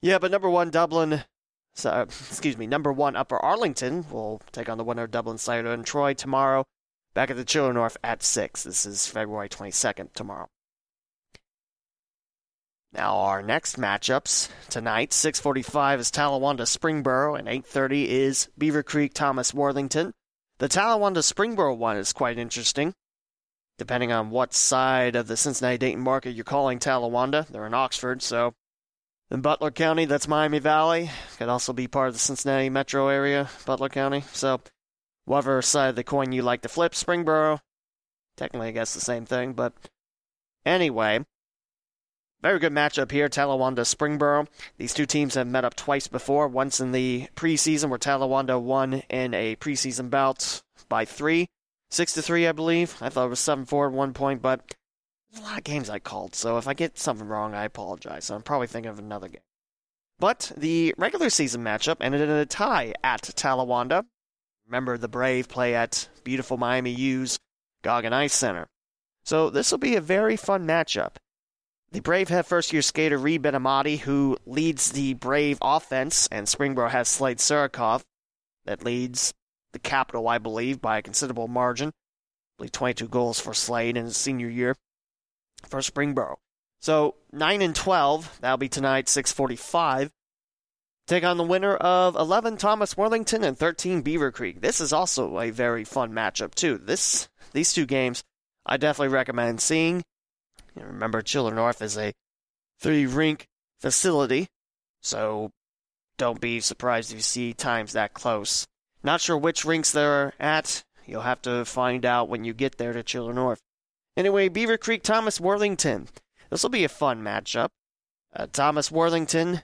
Yeah, 0.00 0.18
but 0.18 0.32
number 0.32 0.50
one, 0.50 0.70
Dublin, 0.70 1.22
excuse 1.84 2.58
me, 2.58 2.66
number 2.66 2.92
one, 2.92 3.14
Upper 3.14 3.38
Arlington 3.38 4.04
will 4.10 4.42
take 4.50 4.68
on 4.68 4.78
the 4.78 4.84
winner 4.84 5.04
of 5.04 5.12
Dublin 5.12 5.38
Scioto 5.38 5.72
and 5.72 5.86
Troy 5.86 6.14
tomorrow 6.14 6.64
back 7.14 7.30
at 7.30 7.36
the 7.36 7.44
Chiller 7.44 7.72
North 7.72 7.96
at 8.02 8.22
6. 8.22 8.64
This 8.64 8.84
is 8.84 9.06
February 9.06 9.48
22nd 9.48 10.12
tomorrow. 10.14 10.48
Now 12.92 13.16
our 13.16 13.42
next 13.42 13.78
matchups 13.78 14.50
tonight, 14.68 15.12
6:45 15.12 16.00
is 16.00 16.10
Talawanda 16.10 16.66
Springboro 16.66 17.38
and 17.38 17.48
8:30 17.48 18.06
is 18.06 18.48
Beaver 18.58 18.82
Creek 18.82 19.14
Thomas 19.14 19.54
Worthington. 19.54 20.12
The 20.58 20.68
Talawanda 20.68 21.18
Springboro 21.18 21.76
one 21.76 21.96
is 21.96 22.12
quite 22.12 22.38
interesting. 22.38 22.94
Depending 23.78 24.12
on 24.12 24.30
what 24.30 24.54
side 24.54 25.16
of 25.16 25.26
the 25.26 25.36
Cincinnati 25.36 25.78
Dayton 25.78 26.02
market 26.02 26.32
you're 26.32 26.44
calling 26.44 26.78
Talawanda, 26.78 27.48
they're 27.48 27.66
in 27.66 27.74
Oxford, 27.74 28.22
so 28.22 28.54
in 29.30 29.40
Butler 29.40 29.70
County, 29.70 30.04
that's 30.04 30.28
Miami 30.28 30.58
Valley. 30.58 31.10
Could 31.38 31.48
also 31.48 31.72
be 31.72 31.88
part 31.88 32.08
of 32.08 32.14
the 32.14 32.20
Cincinnati 32.20 32.68
metro 32.68 33.08
area, 33.08 33.48
Butler 33.64 33.88
County. 33.88 34.24
So, 34.32 34.60
whatever 35.24 35.62
side 35.62 35.88
of 35.88 35.96
the 35.96 36.04
coin 36.04 36.32
you 36.32 36.42
like 36.42 36.60
to 36.62 36.68
flip, 36.68 36.92
Springboro, 36.92 37.60
technically, 38.36 38.68
I 38.68 38.72
guess 38.72 38.92
the 38.92 39.00
same 39.00 39.24
thing, 39.24 39.54
but 39.54 39.72
anyway, 40.66 41.24
very 42.42 42.58
good 42.58 42.72
matchup 42.72 43.10
here, 43.10 43.28
Talawanda 43.28 43.84
Springboro. 43.86 44.48
These 44.76 44.94
two 44.94 45.06
teams 45.06 45.34
have 45.34 45.46
met 45.46 45.64
up 45.64 45.76
twice 45.76 46.08
before, 46.08 46.48
once 46.48 46.80
in 46.80 46.92
the 46.92 47.28
preseason 47.36 47.88
where 47.88 47.98
Talawanda 47.98 48.60
won 48.60 48.94
in 49.08 49.32
a 49.32 49.56
preseason 49.56 50.10
bout 50.10 50.62
by 50.88 51.04
three. 51.04 51.46
Six 51.90 52.14
to 52.14 52.22
three, 52.22 52.46
I 52.46 52.52
believe. 52.52 52.96
I 53.00 53.08
thought 53.08 53.26
it 53.26 53.30
was 53.30 53.40
seven 53.40 53.64
four 53.64 53.86
at 53.86 53.92
one 53.92 54.12
point, 54.12 54.42
but 54.42 54.74
there's 55.30 55.44
a 55.44 55.48
lot 55.48 55.58
of 55.58 55.64
games 55.64 55.88
I 55.88 55.98
called, 55.98 56.34
so 56.34 56.58
if 56.58 56.66
I 56.66 56.74
get 56.74 56.98
something 56.98 57.28
wrong, 57.28 57.54
I 57.54 57.64
apologize. 57.64 58.30
I'm 58.30 58.42
probably 58.42 58.66
thinking 58.66 58.90
of 58.90 58.98
another 58.98 59.28
game. 59.28 59.40
But 60.18 60.52
the 60.56 60.94
regular 60.98 61.30
season 61.30 61.62
matchup 61.62 61.96
ended 62.00 62.20
in 62.20 62.30
a 62.30 62.46
tie 62.46 62.94
at 63.02 63.22
Talawanda. 63.22 64.04
Remember, 64.66 64.96
the 64.96 65.08
Brave 65.08 65.48
play 65.48 65.74
at 65.74 66.08
beautiful 66.24 66.56
Miami 66.56 66.90
U's 66.92 67.38
Goggin 67.82 68.12
Ice 68.12 68.34
Center. 68.34 68.68
So 69.24 69.50
this 69.50 69.70
will 69.70 69.78
be 69.78 69.96
a 69.96 70.00
very 70.00 70.36
fun 70.36 70.66
matchup. 70.66 71.16
The 71.92 72.00
Brave 72.00 72.30
have 72.30 72.46
first 72.46 72.72
year 72.72 72.80
skater 72.80 73.18
Reed 73.18 73.42
Benamati, 73.42 73.98
who 73.98 74.38
leads 74.46 74.92
the 74.92 75.12
Brave 75.12 75.58
offense, 75.60 76.26
and 76.32 76.46
Springboro 76.46 76.88
has 76.88 77.06
Slade 77.06 77.36
Surikov, 77.36 78.02
that 78.64 78.82
leads 78.82 79.34
the 79.74 79.78
capital, 79.78 80.26
I 80.26 80.38
believe, 80.38 80.80
by 80.80 80.96
a 80.96 81.02
considerable 81.02 81.48
margin. 81.48 81.88
I 81.88 81.92
believe 82.56 82.72
22 82.72 83.08
goals 83.08 83.40
for 83.40 83.52
Slade 83.52 83.98
in 83.98 84.06
his 84.06 84.16
senior 84.16 84.48
year 84.48 84.74
for 85.68 85.80
Springboro. 85.80 86.36
So 86.80 87.16
9 87.30 87.60
and 87.60 87.76
12, 87.76 88.38
that'll 88.40 88.56
be 88.56 88.70
tonight, 88.70 89.10
645. 89.10 90.10
Take 91.06 91.24
on 91.24 91.36
the 91.36 91.44
winner 91.44 91.76
of 91.76 92.16
11 92.16 92.56
Thomas 92.56 92.96
Worthington 92.96 93.44
and 93.44 93.58
13 93.58 94.00
Beaver 94.00 94.32
Creek. 94.32 94.62
This 94.62 94.80
is 94.80 94.94
also 94.94 95.38
a 95.38 95.50
very 95.50 95.84
fun 95.84 96.12
matchup 96.12 96.54
too. 96.54 96.78
This 96.78 97.28
these 97.52 97.74
two 97.74 97.84
games 97.84 98.24
I 98.64 98.78
definitely 98.78 99.12
recommend 99.12 99.60
seeing. 99.60 100.04
You 100.76 100.84
remember, 100.84 101.22
Chiller 101.22 101.54
North 101.54 101.82
is 101.82 101.98
a 101.98 102.12
three 102.80 103.06
rink 103.06 103.46
facility, 103.80 104.48
so 105.00 105.50
don't 106.16 106.40
be 106.40 106.60
surprised 106.60 107.10
if 107.10 107.16
you 107.16 107.22
see 107.22 107.52
times 107.52 107.92
that 107.92 108.14
close. 108.14 108.66
Not 109.02 109.20
sure 109.20 109.36
which 109.36 109.64
rinks 109.64 109.90
they're 109.90 110.32
at. 110.38 110.84
You'll 111.06 111.22
have 111.22 111.42
to 111.42 111.64
find 111.64 112.06
out 112.06 112.28
when 112.28 112.44
you 112.44 112.54
get 112.54 112.78
there 112.78 112.92
to 112.92 113.02
Chiller 113.02 113.32
North. 113.32 113.60
Anyway, 114.16 114.48
Beaver 114.48 114.78
Creek 114.78 115.02
Thomas 115.02 115.40
Worthington. 115.40 116.08
This 116.50 116.62
will 116.62 116.70
be 116.70 116.84
a 116.84 116.88
fun 116.88 117.22
matchup. 117.22 117.68
Uh, 118.34 118.46
Thomas 118.52 118.90
Worthington, 118.90 119.62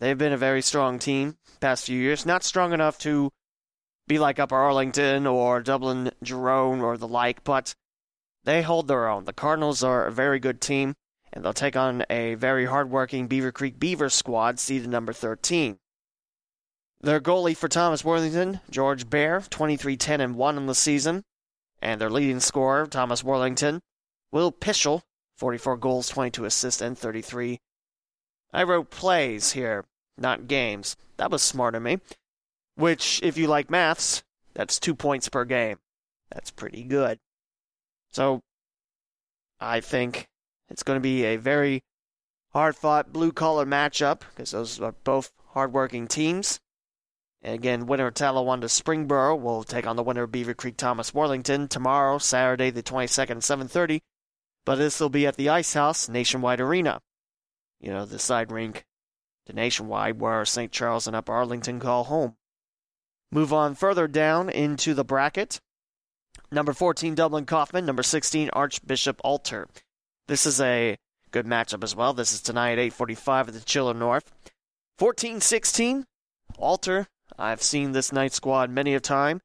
they've 0.00 0.18
been 0.18 0.32
a 0.32 0.36
very 0.36 0.62
strong 0.62 0.98
team 0.98 1.36
past 1.60 1.86
few 1.86 1.98
years. 1.98 2.26
Not 2.26 2.44
strong 2.44 2.72
enough 2.72 2.98
to 2.98 3.30
be 4.06 4.18
like 4.18 4.38
Upper 4.38 4.56
Arlington 4.56 5.26
or 5.26 5.62
Dublin 5.62 6.10
Jerome 6.22 6.82
or 6.82 6.96
the 6.96 7.08
like, 7.08 7.44
but 7.44 7.74
they 8.44 8.62
hold 8.62 8.88
their 8.88 9.08
own. 9.08 9.24
The 9.24 9.32
Cardinals 9.32 9.82
are 9.82 10.06
a 10.06 10.12
very 10.12 10.38
good 10.38 10.60
team, 10.60 10.94
and 11.32 11.44
they'll 11.44 11.52
take 11.52 11.76
on 11.76 12.04
a 12.08 12.34
very 12.34 12.66
hardworking 12.66 13.26
Beaver 13.26 13.52
Creek 13.52 13.78
Beaver 13.78 14.10
squad, 14.10 14.58
seeded 14.58 14.88
number 14.88 15.12
13. 15.12 15.78
Their 17.00 17.20
goalie 17.20 17.56
for 17.56 17.68
Thomas 17.68 18.04
Worthington, 18.04 18.60
George 18.70 19.10
Bear, 19.10 19.42
23 19.42 19.96
10 19.96 20.20
and 20.20 20.36
1 20.36 20.56
in 20.56 20.66
the 20.66 20.74
season. 20.74 21.24
And 21.82 22.00
their 22.00 22.08
leading 22.08 22.40
scorer, 22.40 22.86
Thomas 22.86 23.22
Worthington, 23.22 23.80
Will 24.30 24.50
Pischel, 24.50 25.02
44 25.36 25.76
goals, 25.76 26.08
22 26.08 26.46
assists, 26.46 26.80
and 26.80 26.96
33. 26.96 27.60
I 28.52 28.62
wrote 28.62 28.90
plays 28.90 29.52
here, 29.52 29.84
not 30.16 30.48
games. 30.48 30.96
That 31.16 31.30
was 31.30 31.42
smart 31.42 31.74
of 31.74 31.82
me. 31.82 31.98
Which, 32.76 33.20
if 33.22 33.36
you 33.36 33.48
like 33.48 33.70
maths, 33.70 34.22
that's 34.54 34.80
two 34.80 34.94
points 34.94 35.28
per 35.28 35.44
game. 35.44 35.78
That's 36.30 36.50
pretty 36.50 36.84
good. 36.84 37.18
So 38.14 38.42
I 39.58 39.80
think 39.80 40.28
it's 40.68 40.84
going 40.84 40.96
to 40.96 41.02
be 41.02 41.24
a 41.24 41.36
very 41.36 41.82
hard 42.52 42.76
fought 42.76 43.12
blue 43.12 43.32
collar 43.32 43.66
matchup 43.66 44.20
because 44.30 44.52
those 44.52 44.80
are 44.80 44.92
both 45.02 45.32
hard 45.48 45.72
working 45.72 46.06
teams. 46.06 46.60
And 47.42 47.56
again, 47.56 47.86
winner 47.86 48.12
Talawanda 48.12 48.70
Springboro 48.70 49.38
will 49.38 49.64
take 49.64 49.84
on 49.84 49.96
the 49.96 50.02
winner 50.04 50.28
Beaver 50.28 50.54
Creek 50.54 50.76
Thomas 50.76 51.12
Worthington 51.12 51.66
tomorrow, 51.66 52.18
Saturday 52.18 52.70
the 52.70 52.84
22nd 52.84 53.42
7:30. 53.42 54.00
But 54.64 54.76
this 54.76 55.00
will 55.00 55.10
be 55.10 55.26
at 55.26 55.34
the 55.34 55.48
Ice 55.48 55.74
House 55.74 56.08
Nationwide 56.08 56.60
Arena. 56.60 57.00
You 57.80 57.92
know, 57.92 58.04
the 58.04 58.20
side 58.20 58.52
rink 58.52 58.84
to 59.46 59.52
Nationwide 59.52 60.20
where 60.20 60.44
St. 60.44 60.70
Charles 60.70 61.08
and 61.08 61.16
Upper 61.16 61.32
Arlington 61.32 61.80
call 61.80 62.04
home. 62.04 62.36
Move 63.32 63.52
on 63.52 63.74
further 63.74 64.06
down 64.06 64.48
into 64.48 64.94
the 64.94 65.04
bracket. 65.04 65.60
Number 66.54 66.72
14, 66.72 67.16
Dublin 67.16 67.46
Coffman. 67.46 67.84
Number 67.84 68.04
16, 68.04 68.48
Archbishop 68.52 69.20
Alter. 69.24 69.66
This 70.28 70.46
is 70.46 70.60
a 70.60 70.96
good 71.32 71.46
matchup 71.46 71.82
as 71.82 71.96
well. 71.96 72.14
This 72.14 72.32
is 72.32 72.40
tonight 72.40 72.78
at 72.78 72.92
8:45 72.92 73.48
at 73.48 73.54
the 73.54 73.60
Chiller 73.60 73.92
North. 73.92 74.32
14-16, 75.00 76.04
Alter. 76.56 77.08
I've 77.36 77.60
seen 77.60 77.90
this 77.90 78.12
night 78.12 78.32
squad 78.32 78.70
many 78.70 78.94
a 78.94 79.00
time. 79.00 79.40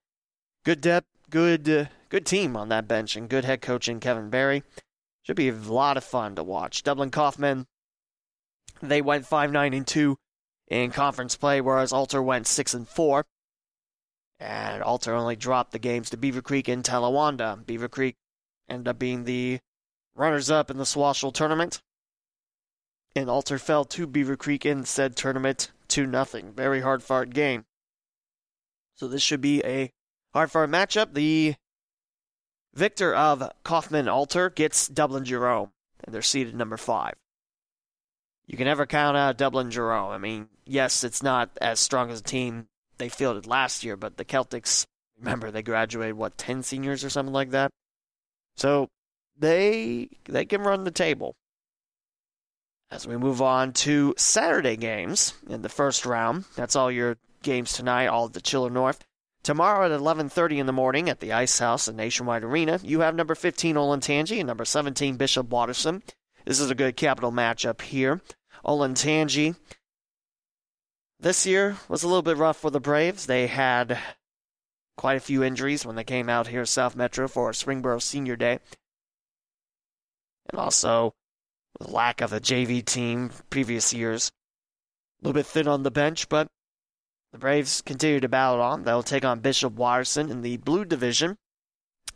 Good 0.64 0.82
depth, 0.82 1.08
good 1.32 1.68
uh, 1.68 1.86
good 2.10 2.28
team 2.28 2.56
on 2.56 2.70
that 2.70 2.88
bench, 2.88 3.16
and 3.16 3.28
good 3.28 3.44
head 3.44 3.64
coaching 3.64 4.00
Kevin 4.00 4.30
Barry. 4.30 4.62
Should 5.24 5.36
be 5.36 5.50
a 5.50 5.54
lot 5.54 5.98
of 5.98 6.04
fun 6.04 6.36
to 6.36 6.44
watch. 6.44 6.84
Dublin 6.84 7.10
Coffman. 7.10 7.66
They 8.84 9.02
went 9.02 9.26
five 9.26 9.52
nine 9.52 9.74
and 9.74 9.88
two 9.88 10.18
in 10.68 10.92
conference 10.92 11.36
play, 11.36 11.60
whereas 11.60 11.92
Alter 11.92 12.22
went 12.22 12.46
six 12.46 12.76
and 12.76 12.88
four. 12.88 13.26
And 14.40 14.82
Alter 14.82 15.14
only 15.14 15.36
dropped 15.36 15.72
the 15.72 15.80
games 15.80 16.10
to 16.10 16.18
Beaver 16.18 16.42
Creek 16.42 16.68
and 16.68 16.84
Talawanda. 16.84 17.66
Beaver 17.66 17.90
Creek 17.90 18.16
ended 18.70 18.88
up 18.88 18.98
being 18.98 19.26
the 19.26 19.60
runners 20.16 20.50
up 20.50 20.72
in 20.72 20.78
the 20.78 20.86
Swashel 20.86 21.34
tournament. 21.34 21.82
And 23.16 23.30
Alter 23.30 23.58
fell 23.58 23.84
to 23.86 24.08
Beaver 24.08 24.38
Creek 24.38 24.66
in 24.66 24.86
said 24.86 25.16
tournament 25.16 25.72
2 25.90 26.06
nothing. 26.06 26.54
Very 26.54 26.82
hard 26.82 27.04
fought 27.04 27.32
game. 27.32 27.66
So 28.96 29.08
this 29.08 29.22
should 29.22 29.42
be 29.42 29.62
a 29.66 29.92
hard 30.34 30.52
fought 30.52 30.70
matchup. 30.70 31.14
The 31.14 31.56
victor 32.74 33.14
of 33.14 33.52
Coffman 33.66 34.08
Alter 34.08 34.50
gets 34.50 34.88
Dublin 34.88 35.26
Jerome, 35.26 35.72
and 36.04 36.14
they're 36.14 36.22
seated 36.22 36.56
number 36.56 36.78
five. 36.78 37.16
You 38.46 38.58
can 38.58 38.66
never 38.66 38.86
count 38.86 39.18
out 39.18 39.38
Dublin 39.38 39.70
Jerome. 39.70 40.12
I 40.12 40.18
mean, 40.18 40.50
yes, 40.66 41.04
it's 41.04 41.22
not 41.22 41.50
as 41.62 41.80
strong 41.80 42.10
as 42.10 42.22
a 42.22 42.24
team 42.24 42.68
they 43.00 43.10
fielded 43.10 43.48
last 43.48 43.84
year, 43.84 43.98
but 43.98 44.18
the 44.18 44.26
Celtics, 44.26 44.86
remember, 45.18 45.50
they 45.50 45.64
graduated, 45.64 46.16
what, 46.16 46.38
10 46.38 46.62
seniors 46.64 47.04
or 47.04 47.10
something 47.10 47.34
like 47.34 47.52
that? 47.52 47.72
So 48.56 48.90
they 49.38 50.10
they 50.26 50.46
can 50.46 50.62
run 50.62 50.84
the 50.84 50.92
table. 50.92 51.36
As 52.92 53.08
we 53.08 53.18
move 53.18 53.42
on 53.42 53.74
to 53.74 54.14
Saturday 54.18 54.76
games 54.76 55.34
in 55.48 55.62
the 55.62 55.70
first 55.70 56.06
round, 56.06 56.46
that's 56.56 56.76
all 56.76 56.92
your 56.92 57.18
games 57.42 57.74
tonight, 57.74 58.08
all 58.08 58.28
the 58.28 58.42
Chiller 58.42 58.70
North. 58.70 59.06
Tomorrow 59.44 59.86
at 59.86 59.98
11:30 59.98 60.60
in 60.60 60.66
the 60.66 60.74
morning 60.74 61.10
at 61.10 61.22
the 61.22 61.32
Ice 61.32 61.60
House 61.60 61.88
at 61.88 61.96
Nationwide 61.96 62.44
Arena, 62.44 62.80
you 62.84 63.00
have 63.00 63.16
number 63.16 63.36
15 63.36 63.76
Olentangy 63.76 64.40
and 64.40 64.48
number 64.48 64.66
17 64.66 65.16
Bishop 65.16 65.50
Watterson. 65.50 66.04
This 66.46 66.60
is 66.60 66.70
a 66.70 66.76
good 66.76 66.98
capital 66.98 67.32
matchup 67.32 67.82
here. 67.82 68.22
Olentangy 68.66 69.56
this 71.20 71.46
year 71.46 71.78
was 71.88 72.04
a 72.04 72.08
little 72.08 72.22
bit 72.22 72.38
rough 72.38 72.58
for 72.58 72.72
the 72.72 72.80
Braves. 72.80 73.26
They 73.26 73.48
had 73.48 74.00
quite 74.98 75.18
a 75.18 75.22
few 75.22 75.44
injuries 75.44 75.86
when 75.86 75.96
they 75.96 76.04
came 76.04 76.30
out 76.30 76.48
here 76.48 76.66
South 76.66 76.96
Metro 76.96 77.28
for 77.28 77.52
Springboro 77.52 78.02
Senior 78.02 78.36
Day. 78.36 78.60
And 80.50 80.60
also 80.60 81.14
the 81.80 81.92
lack 81.92 82.22
of 82.22 82.34
a 82.34 82.40
JV 82.40 82.84
team 82.84 83.32
previous 83.50 83.94
years. 83.94 84.32
A 85.22 85.28
little 85.28 85.40
bit 85.40 85.46
thin 85.46 85.68
on 85.68 85.84
the 85.84 85.92
bench, 85.92 86.30
but 86.30 86.48
the 87.32 87.38
Braves 87.38 87.82
continue 87.82 88.20
to 88.20 88.30
battle 88.30 88.62
on. 88.62 88.84
They'll 88.84 89.04
take 89.04 89.26
on 89.26 89.40
Bishop 89.40 89.74
Watterson 89.74 90.32
in 90.32 90.42
the 90.42 90.58
blue 90.58 90.86
division. 90.86 91.38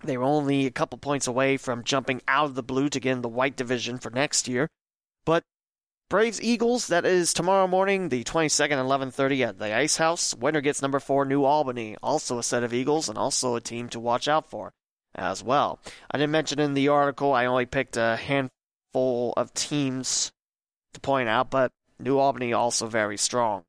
They 0.03 0.17
were 0.17 0.24
only 0.24 0.65
a 0.65 0.72
couple 0.72 0.98
points 0.98 1.27
away 1.27 1.57
from 1.57 1.83
jumping 1.83 2.22
out 2.27 2.45
of 2.45 2.55
the 2.55 2.63
blue 2.63 2.89
to 2.89 3.00
get 3.00 3.12
in 3.12 3.22
the 3.22 3.29
white 3.29 3.55
division 3.55 4.00
for 4.00 4.10
next 4.10 4.48
year. 4.48 4.69
But 5.25 5.43
Braves 6.13 6.39
Eagles, 6.43 6.89
that 6.89 7.08
is 7.08 7.34
tomorrow 7.34 7.65
morning, 7.65 8.10
the 8.10 8.24
22nd, 8.24 8.77
11:30 8.77 9.43
at 9.48 9.58
the 9.58 9.74
Ice 9.74 9.98
House. 9.98 10.36
Winner 10.36 10.62
gets 10.62 10.79
number 10.79 11.00
4 11.00 11.25
New 11.25 11.43
Albany, 11.43 11.98
also 12.03 12.38
a 12.38 12.43
set 12.43 12.62
of 12.62 12.72
Eagles 12.72 13.10
and 13.10 13.17
also 13.17 13.55
a 13.55 13.62
team 13.62 13.89
to 13.89 14.00
watch 14.00 14.27
out 14.27 14.48
for 14.48 14.74
as 15.15 15.43
well. 15.43 15.79
I 16.12 16.20
didn't 16.20 16.29
mention 16.29 16.60
in 16.60 16.75
the 16.75 16.88
article, 16.89 17.34
I 17.34 17.48
only 17.48 17.65
picked 17.65 17.98
a 17.98 18.15
handful 18.17 19.34
of 19.36 19.55
teams 19.55 20.32
to 20.93 21.00
point 21.00 21.29
out, 21.29 21.50
but 21.50 21.72
New 21.98 22.20
Albany 22.20 22.53
also 22.53 22.86
very 22.86 23.17
strong. 23.17 23.63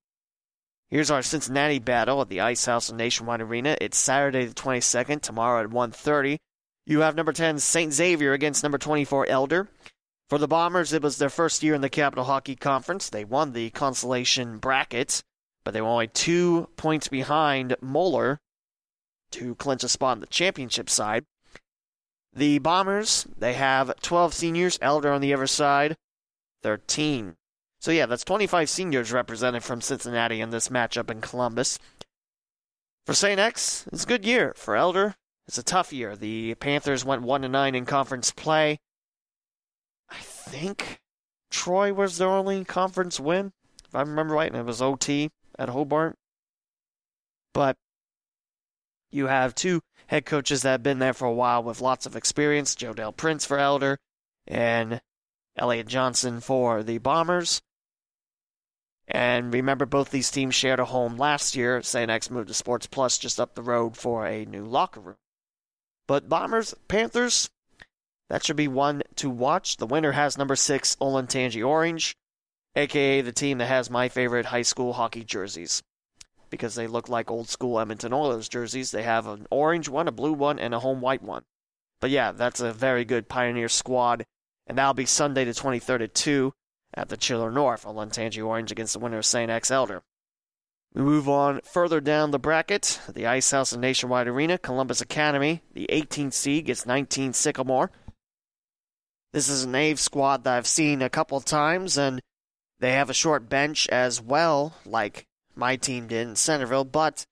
Here's 0.91 1.11
our 1.11 1.23
Cincinnati 1.23 1.79
battle 1.79 2.21
at 2.21 2.29
the 2.29 2.43
Ice 2.43 2.67
House 2.67 2.91
and 2.91 2.99
Nationwide 2.99 3.41
Arena. 3.41 3.79
It's 3.81 3.97
Saturday 3.97 4.45
the 4.45 4.53
22nd, 4.53 5.23
tomorrow 5.23 5.65
at 5.65 5.71
1.30. 5.71 6.37
You 6.85 7.01
have 7.01 7.17
number 7.17 7.33
10 7.33 7.59
St. 7.59 7.91
Xavier 7.91 8.35
against 8.35 8.63
number 8.63 8.77
24 8.77 9.29
Elder. 9.29 9.67
For 10.29 10.39
the 10.39 10.49
Bombers, 10.49 10.93
it 10.93 11.03
was 11.03 11.19
their 11.19 11.31
first 11.31 11.63
year 11.63 11.75
in 11.75 11.83
the 11.83 11.91
Capital 11.91 12.25
Hockey 12.25 12.57
Conference. 12.57 13.11
They 13.11 13.25
won 13.25 13.53
the 13.53 13.71
consolation 13.71 14.59
bracket, 14.59 15.23
but 15.65 15.73
they 15.73 15.81
were 15.81 15.89
only 15.89 16.09
two 16.09 16.69
points 16.77 17.09
behind 17.09 17.77
Moeller 17.81 18.41
to 19.33 19.55
clinch 19.57 19.85
a 19.85 19.89
spot 19.89 20.17
in 20.17 20.21
the 20.21 20.27
championship 20.27 20.89
side. 20.89 21.25
The 22.33 22.59
Bombers, 22.59 23.27
they 23.37 23.53
have 23.55 24.01
12 24.01 24.35
seniors, 24.35 24.79
Elder 24.81 25.13
on 25.13 25.21
the 25.21 25.35
other 25.35 25.47
side, 25.47 25.97
13. 26.63 27.37
So 27.81 27.91
yeah, 27.91 28.07
that's 28.07 28.25
25 28.25 28.71
seniors 28.71 29.13
represented 29.13 29.63
from 29.63 29.83
Cincinnati 29.83 30.41
in 30.41 30.51
this 30.51 30.69
matchup 30.69 31.11
in 31.11 31.21
Columbus. 31.21 31.79
For 33.05 33.13
St. 33.13 33.39
X, 33.39 33.87
it's 33.93 34.05
a 34.05 34.07
good 34.07 34.25
year. 34.25 34.55
For 34.57 34.75
Elder, 34.75 35.17
it's 35.47 35.59
a 35.59 35.63
tough 35.63 35.93
year. 35.93 36.17
The 36.17 36.55
Panthers 36.55 37.05
went 37.05 37.23
1 37.23 37.43
to 37.43 37.49
9 37.49 37.75
in 37.75 37.85
conference 37.85 38.31
play. 38.31 38.79
Think 40.47 41.01
Troy 41.51 41.93
was 41.93 42.19
their 42.19 42.29
only 42.29 42.65
conference 42.65 43.19
win, 43.19 43.53
if 43.87 43.95
I 43.95 44.01
remember 44.01 44.35
right, 44.35 44.51
and 44.51 44.61
it 44.61 44.67
was 44.67 44.83
OT 44.83 45.31
at 45.59 45.69
Hobart. 45.69 46.17
But 47.53 47.77
you 49.11 49.29
have 49.29 49.55
two 49.55 49.81
head 50.09 50.27
coaches 50.27 50.63
that 50.63 50.71
have 50.71 50.83
been 50.83 50.99
there 50.99 51.15
for 51.15 51.27
a 51.27 51.33
while 51.33 51.63
with 51.63 51.81
lots 51.81 52.07
of 52.07 52.17
experience 52.17 52.75
Joe 52.75 52.93
Del 52.93 53.13
Prince 53.13 53.47
for 53.47 53.59
Elder 53.59 53.99
and 54.47 55.01
Elliot 55.57 55.87
Johnson 55.87 56.41
for 56.41 56.83
the 56.83 56.99
Bombers. 56.99 57.63
And 59.07 59.53
remember, 59.53 59.87
both 59.87 60.11
these 60.11 60.31
teams 60.31 60.55
shared 60.55 60.81
a 60.81 60.87
home 60.87 61.17
last 61.17 61.55
year. 61.55 61.83
St. 61.83 62.11
X 62.11 62.31
moved 62.31 62.49
to 62.49 62.55
Sports 62.55 62.87
Plus 62.87 63.19
just 63.19 63.39
up 63.39 63.55
the 63.55 63.63
road 63.63 63.97
for 63.97 64.27
a 64.27 64.45
new 64.45 64.65
locker 64.65 65.01
room. 65.01 65.17
But 66.07 66.29
Bombers, 66.29 66.75
Panthers, 66.89 67.51
that 68.35 68.45
should 68.45 68.57
be 68.57 68.67
one 68.67 69.05
to 69.15 69.31
watch. 69.31 69.77
The 69.77 69.87
winner 69.87 70.11
has 70.11 70.37
number 70.37 70.57
six, 70.57 70.97
Olentangy 70.97 71.65
Orange, 71.65 72.17
aka 72.75 73.21
the 73.21 73.31
team 73.31 73.59
that 73.59 73.67
has 73.67 73.89
my 73.89 74.09
favorite 74.09 74.47
high 74.47 74.63
school 74.63 74.95
hockey 74.95 75.23
jerseys. 75.23 75.85
Because 76.51 76.75
they 76.75 76.89
look 76.89 77.09
like 77.09 77.31
old 77.31 77.49
school 77.49 77.79
Edmonton 77.79 78.13
Oilers 78.13 78.49
jerseys. 78.49 78.91
They 78.91 79.05
have 79.05 79.29
an 79.29 79.47
orange 79.53 79.89
one, 79.89 80.09
a 80.09 80.11
blue 80.11 80.33
one, 80.33 80.59
and 80.59 80.75
a 80.75 80.81
home 80.81 81.01
white 81.01 81.23
one. 81.23 81.45
But 82.01 82.11
yeah, 82.11 82.33
that's 82.33 82.59
a 82.59 82.73
very 82.73 83.05
good 83.05 83.29
Pioneer 83.29 83.69
squad. 83.69 84.27
And 84.67 84.79
that'll 84.79 84.95
be 84.95 85.07
Sunday 85.07 85.45
the 85.45 85.53
23rd 85.53 86.03
at 86.03 86.15
2 86.17 86.53
at 86.95 87.11
the 87.11 87.17
Chiller 87.17 87.53
North, 87.53 87.85
Olentangy 87.85 88.45
Orange 88.45 88.73
against 88.73 88.95
the 88.95 88.99
winner 88.99 89.19
of 89.19 89.27
St. 89.27 89.49
X 89.49 89.71
Elder. 89.71 90.03
We 90.93 91.03
move 91.03 91.29
on 91.29 91.61
further 91.61 92.01
down 92.01 92.33
the 92.33 92.41
bracket. 92.41 92.99
The 93.09 93.29
Ice 93.29 93.53
House 93.53 93.71
and 93.71 93.81
Nationwide 93.81 94.27
Arena, 94.27 94.59
Columbus 94.59 95.01
Academy, 95.01 95.63
the 95.73 95.89
18th 95.93 96.33
seed 96.33 96.65
gets 96.65 96.85
19 96.85 97.33
Sycamore. 97.33 97.93
This 99.35 99.49
is 99.49 99.65
an 99.65 99.75
Ave 99.75 99.97
squad 99.97 100.45
that 100.45 100.57
I've 100.57 100.67
seen 100.69 101.03
a 101.03 101.11
couple 101.11 101.41
times, 101.41 101.99
and 101.99 102.23
they 102.79 102.93
have 102.93 103.11
a 103.11 103.15
short 103.15 103.49
bench 103.49 103.89
as 103.89 104.21
well, 104.21 104.75
like 104.87 105.27
my 105.57 105.75
team 105.75 106.07
did 106.07 106.29
in 106.29 106.37
Centerville, 106.37 106.85
but 106.85 107.27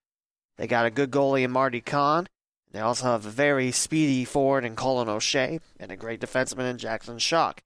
they 0.57 0.67
got 0.67 0.85
a 0.85 0.91
good 0.91 1.13
goalie 1.13 1.45
in 1.45 1.53
Marty 1.53 1.81
Kahn. 1.81 2.27
They 2.73 2.81
also 2.81 3.05
have 3.05 3.25
a 3.25 3.31
very 3.31 3.71
speedy 3.71 4.25
forward 4.25 4.65
in 4.65 4.75
Colin 4.75 5.09
O'Shea 5.09 5.61
and 5.79 5.93
a 5.93 5.97
great 5.97 6.21
defenseman 6.21 6.69
in 6.69 6.77
Jackson 6.77 7.21
Shock. 7.21 7.63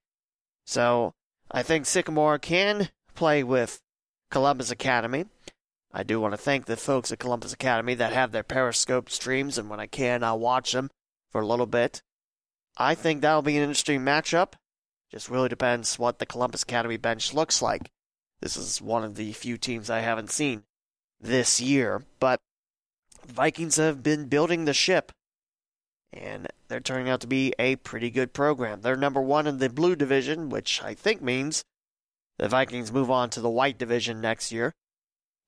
So 0.67 1.15
I 1.51 1.63
think 1.63 1.87
Sycamore 1.87 2.39
can 2.39 2.91
play 3.15 3.43
with 3.43 3.81
Columbus 4.31 4.71
Academy. 4.71 5.25
I 5.95 6.03
do 6.03 6.21
want 6.21 6.35
to 6.35 6.39
thank 6.39 6.67
the 6.67 6.77
folks 6.77 7.11
at 7.11 7.19
Columbus 7.19 7.55
Academy 7.55 7.95
that 7.95 8.13
have 8.13 8.33
their 8.33 8.43
Periscope 8.43 9.09
streams, 9.09 9.57
and 9.57 9.71
when 9.71 9.81
I 9.81 9.87
can, 9.87 10.23
I'll 10.23 10.39
watch 10.39 10.73
them 10.73 10.91
for 11.31 11.41
a 11.41 11.47
little 11.47 11.65
bit. 11.65 12.03
I 12.77 12.95
think 12.95 13.21
that'll 13.21 13.43
be 13.43 13.57
an 13.57 13.63
interesting 13.63 14.01
matchup. 14.01 14.53
Just 15.11 15.31
really 15.31 15.49
depends 15.49 15.99
what 15.99 16.19
the 16.19 16.27
Columbus 16.27 16.63
Academy 16.63 16.97
bench 16.97 17.33
looks 17.33 17.63
like. 17.63 17.91
This 18.41 18.57
is 18.57 18.83
one 18.83 19.05
of 19.05 19.15
the 19.15 19.33
few 19.33 19.57
teams 19.57 19.89
I 19.89 20.01
haven't 20.01 20.31
seen 20.31 20.65
this 21.21 21.61
year, 21.61 22.03
but 22.21 22.39
Vikings 23.27 23.77
have 23.77 24.03
been 24.03 24.27
building 24.27 24.65
the 24.65 24.75
ship, 24.75 25.13
and 26.13 26.49
they're 26.69 26.81
turning 26.81 27.09
out 27.09 27.21
to 27.23 27.27
be 27.27 27.55
a 27.59 27.77
pretty 27.77 28.11
good 28.11 28.35
program. 28.35 28.83
They're 28.83 28.97
number 28.97 29.23
one 29.23 29.47
in 29.47 29.59
the 29.59 29.71
blue 29.71 29.97
division, 29.97 30.51
which 30.51 30.83
I 30.83 30.95
think 30.95 31.23
means 31.23 31.65
the 32.37 32.49
Vikings 32.49 32.93
move 32.93 33.11
on 33.11 33.31
to 33.31 33.41
the 33.41 33.49
white 33.49 33.79
division 33.79 34.21
next 34.21 34.53
year. 34.53 34.75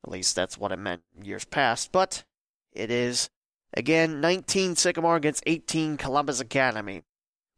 At 0.04 0.10
least 0.10 0.34
that's 0.34 0.56
what 0.56 0.72
it 0.72 0.78
meant 0.78 1.02
years 1.22 1.44
past, 1.44 1.92
but 1.92 2.24
it 2.72 2.90
is, 2.90 3.28
again, 3.74 4.20
19 4.20 4.76
Sycamore 4.76 5.16
against 5.16 5.42
18 5.46 5.96
Columbus 5.96 6.40
Academy. 6.40 7.02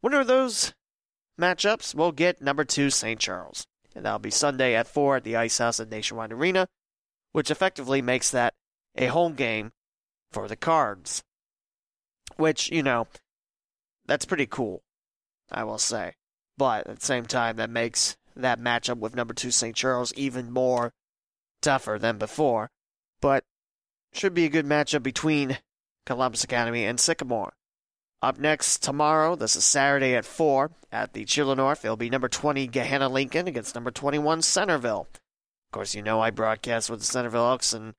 Winner 0.01 0.19
are 0.19 0.23
those 0.23 0.73
matchups 1.39 1.95
We'll 1.95 2.11
get 2.11 2.41
number 2.41 2.63
two 2.63 2.89
St. 2.89 3.19
Charles. 3.19 3.65
And 3.95 4.05
that'll 4.05 4.19
be 4.19 4.31
Sunday 4.31 4.75
at 4.75 4.87
4 4.87 5.17
at 5.17 5.23
the 5.23 5.35
Ice 5.35 5.57
House 5.57 5.79
at 5.79 5.89
Nationwide 5.89 6.31
Arena, 6.31 6.67
which 7.33 7.51
effectively 7.51 8.01
makes 8.01 8.31
that 8.31 8.53
a 8.95 9.07
home 9.07 9.33
game 9.33 9.71
for 10.31 10.47
the 10.47 10.55
Cards. 10.55 11.23
Which, 12.37 12.71
you 12.71 12.83
know, 12.83 13.07
that's 14.05 14.25
pretty 14.25 14.45
cool, 14.45 14.81
I 15.51 15.65
will 15.65 15.77
say. 15.77 16.15
But 16.57 16.87
at 16.87 16.99
the 16.99 17.05
same 17.05 17.25
time, 17.25 17.57
that 17.57 17.69
makes 17.69 18.15
that 18.35 18.61
matchup 18.61 18.99
with 18.99 19.15
number 19.15 19.33
two 19.33 19.51
St. 19.51 19.75
Charles 19.75 20.13
even 20.15 20.51
more 20.51 20.93
tougher 21.61 21.99
than 21.99 22.17
before. 22.17 22.69
But 23.19 23.43
should 24.13 24.33
be 24.33 24.45
a 24.45 24.49
good 24.49 24.65
matchup 24.65 25.03
between 25.03 25.59
Columbus 26.05 26.43
Academy 26.45 26.85
and 26.85 26.99
Sycamore. 26.99 27.53
Up 28.23 28.37
next 28.37 28.83
tomorrow, 28.83 29.35
this 29.35 29.55
is 29.55 29.65
Saturday 29.65 30.13
at 30.13 30.25
4 30.25 30.69
at 30.91 31.13
the 31.13 31.25
Chiller 31.25 31.55
North, 31.55 31.83
It'll 31.83 31.97
be 31.97 32.09
number 32.09 32.29
20 32.29 32.67
Gahanna 32.67 33.09
Lincoln 33.09 33.47
against 33.47 33.73
number 33.73 33.89
21 33.89 34.43
Centerville. 34.43 35.07
Of 35.13 35.71
course, 35.71 35.95
you 35.95 36.03
know 36.03 36.21
I 36.21 36.29
broadcast 36.29 36.87
with 36.87 36.99
the 36.99 37.05
Centerville 37.05 37.47
Elks, 37.47 37.73
and 37.73 37.95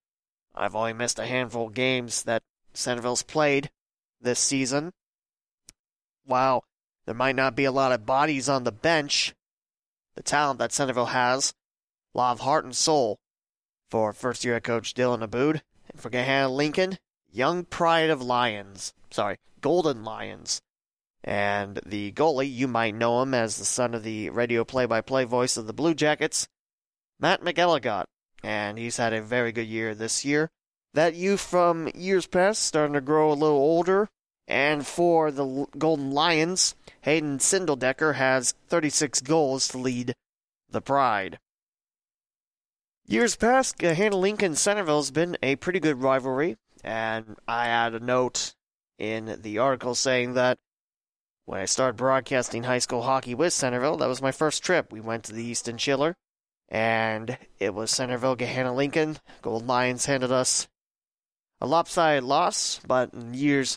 I've 0.54 0.76
only 0.76 0.92
missed 0.92 1.18
a 1.18 1.26
handful 1.26 1.66
of 1.66 1.74
games 1.74 2.22
that 2.22 2.44
Centerville's 2.72 3.24
played 3.24 3.70
this 4.20 4.38
season. 4.38 4.92
While 6.24 6.62
there 7.04 7.16
might 7.16 7.34
not 7.34 7.56
be 7.56 7.64
a 7.64 7.72
lot 7.72 7.90
of 7.90 8.06
bodies 8.06 8.48
on 8.48 8.62
the 8.62 8.70
bench, 8.70 9.34
the 10.14 10.22
talent 10.22 10.60
that 10.60 10.72
Centerville 10.72 11.06
has, 11.06 11.52
lot 12.14 12.30
of 12.30 12.40
heart 12.40 12.64
and 12.64 12.76
soul 12.76 13.18
for 13.90 14.12
first 14.12 14.44
year 14.44 14.54
head 14.54 14.62
coach 14.62 14.94
Dylan 14.94 15.22
Aboud. 15.22 15.62
And 15.90 16.00
for 16.00 16.10
Gahanna 16.10 16.54
Lincoln, 16.54 16.98
young 17.32 17.64
pride 17.64 18.08
of 18.08 18.22
Lions. 18.22 18.94
Sorry, 19.12 19.36
Golden 19.60 20.04
Lions. 20.04 20.60
And 21.24 21.80
the 21.86 22.12
goalie, 22.12 22.52
you 22.52 22.66
might 22.66 22.94
know 22.94 23.22
him 23.22 23.34
as 23.34 23.56
the 23.56 23.64
son 23.64 23.94
of 23.94 24.02
the 24.02 24.30
radio 24.30 24.64
play 24.64 24.86
by 24.86 25.00
play 25.00 25.24
voice 25.24 25.56
of 25.56 25.66
the 25.66 25.72
Blue 25.72 25.94
Jackets, 25.94 26.48
Matt 27.20 27.42
McElligott. 27.42 28.06
And 28.42 28.76
he's 28.76 28.96
had 28.96 29.12
a 29.12 29.22
very 29.22 29.52
good 29.52 29.68
year 29.68 29.94
this 29.94 30.24
year. 30.24 30.50
That 30.94 31.14
youth 31.14 31.40
from 31.40 31.88
years 31.94 32.26
past 32.26 32.64
starting 32.64 32.94
to 32.94 33.00
grow 33.00 33.30
a 33.30 33.34
little 33.34 33.56
older. 33.56 34.08
And 34.48 34.84
for 34.84 35.30
the 35.30 35.66
Golden 35.78 36.10
Lions, 36.10 36.74
Hayden 37.02 37.38
Sindeldecker 37.38 38.16
has 38.16 38.54
36 38.68 39.20
goals 39.20 39.68
to 39.68 39.78
lead 39.78 40.14
the 40.68 40.80
Pride. 40.80 41.38
Years 43.06 43.36
past, 43.36 43.78
Gahanna 43.78 44.18
Lincoln 44.18 44.56
Centerville 44.56 44.98
has 44.98 45.10
been 45.10 45.36
a 45.42 45.56
pretty 45.56 45.80
good 45.80 46.00
rivalry 46.00 46.56
And 46.82 47.36
I 47.46 47.68
add 47.68 47.94
a 47.94 48.00
note 48.00 48.54
in 49.02 49.36
the 49.42 49.58
article 49.58 49.96
saying 49.96 50.34
that 50.34 50.58
when 51.44 51.58
I 51.58 51.64
started 51.64 51.96
broadcasting 51.96 52.62
high 52.62 52.78
school 52.78 53.02
hockey 53.02 53.34
with 53.34 53.52
Centerville, 53.52 53.96
that 53.96 54.08
was 54.08 54.22
my 54.22 54.30
first 54.30 54.62
trip. 54.62 54.92
We 54.92 55.00
went 55.00 55.24
to 55.24 55.32
the 55.32 55.42
Easton 55.42 55.76
Chiller, 55.76 56.14
and 56.68 57.36
it 57.58 57.74
was 57.74 57.90
Centerville 57.90 58.36
Gahanna 58.36 58.76
Lincoln. 58.76 59.18
Gold 59.42 59.66
Lions 59.66 60.06
handed 60.06 60.30
us 60.30 60.68
a 61.60 61.66
lopsided 61.66 62.22
loss, 62.22 62.80
but 62.86 63.12
in 63.12 63.34
years 63.34 63.76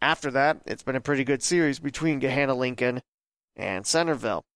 after 0.00 0.30
that, 0.30 0.62
it's 0.64 0.82
been 0.82 0.96
a 0.96 1.00
pretty 1.00 1.24
good 1.24 1.42
series 1.42 1.78
between 1.78 2.18
Gahanna 2.18 2.56
Lincoln 2.56 3.02
and 3.54 3.86
Centerville. 3.86 4.46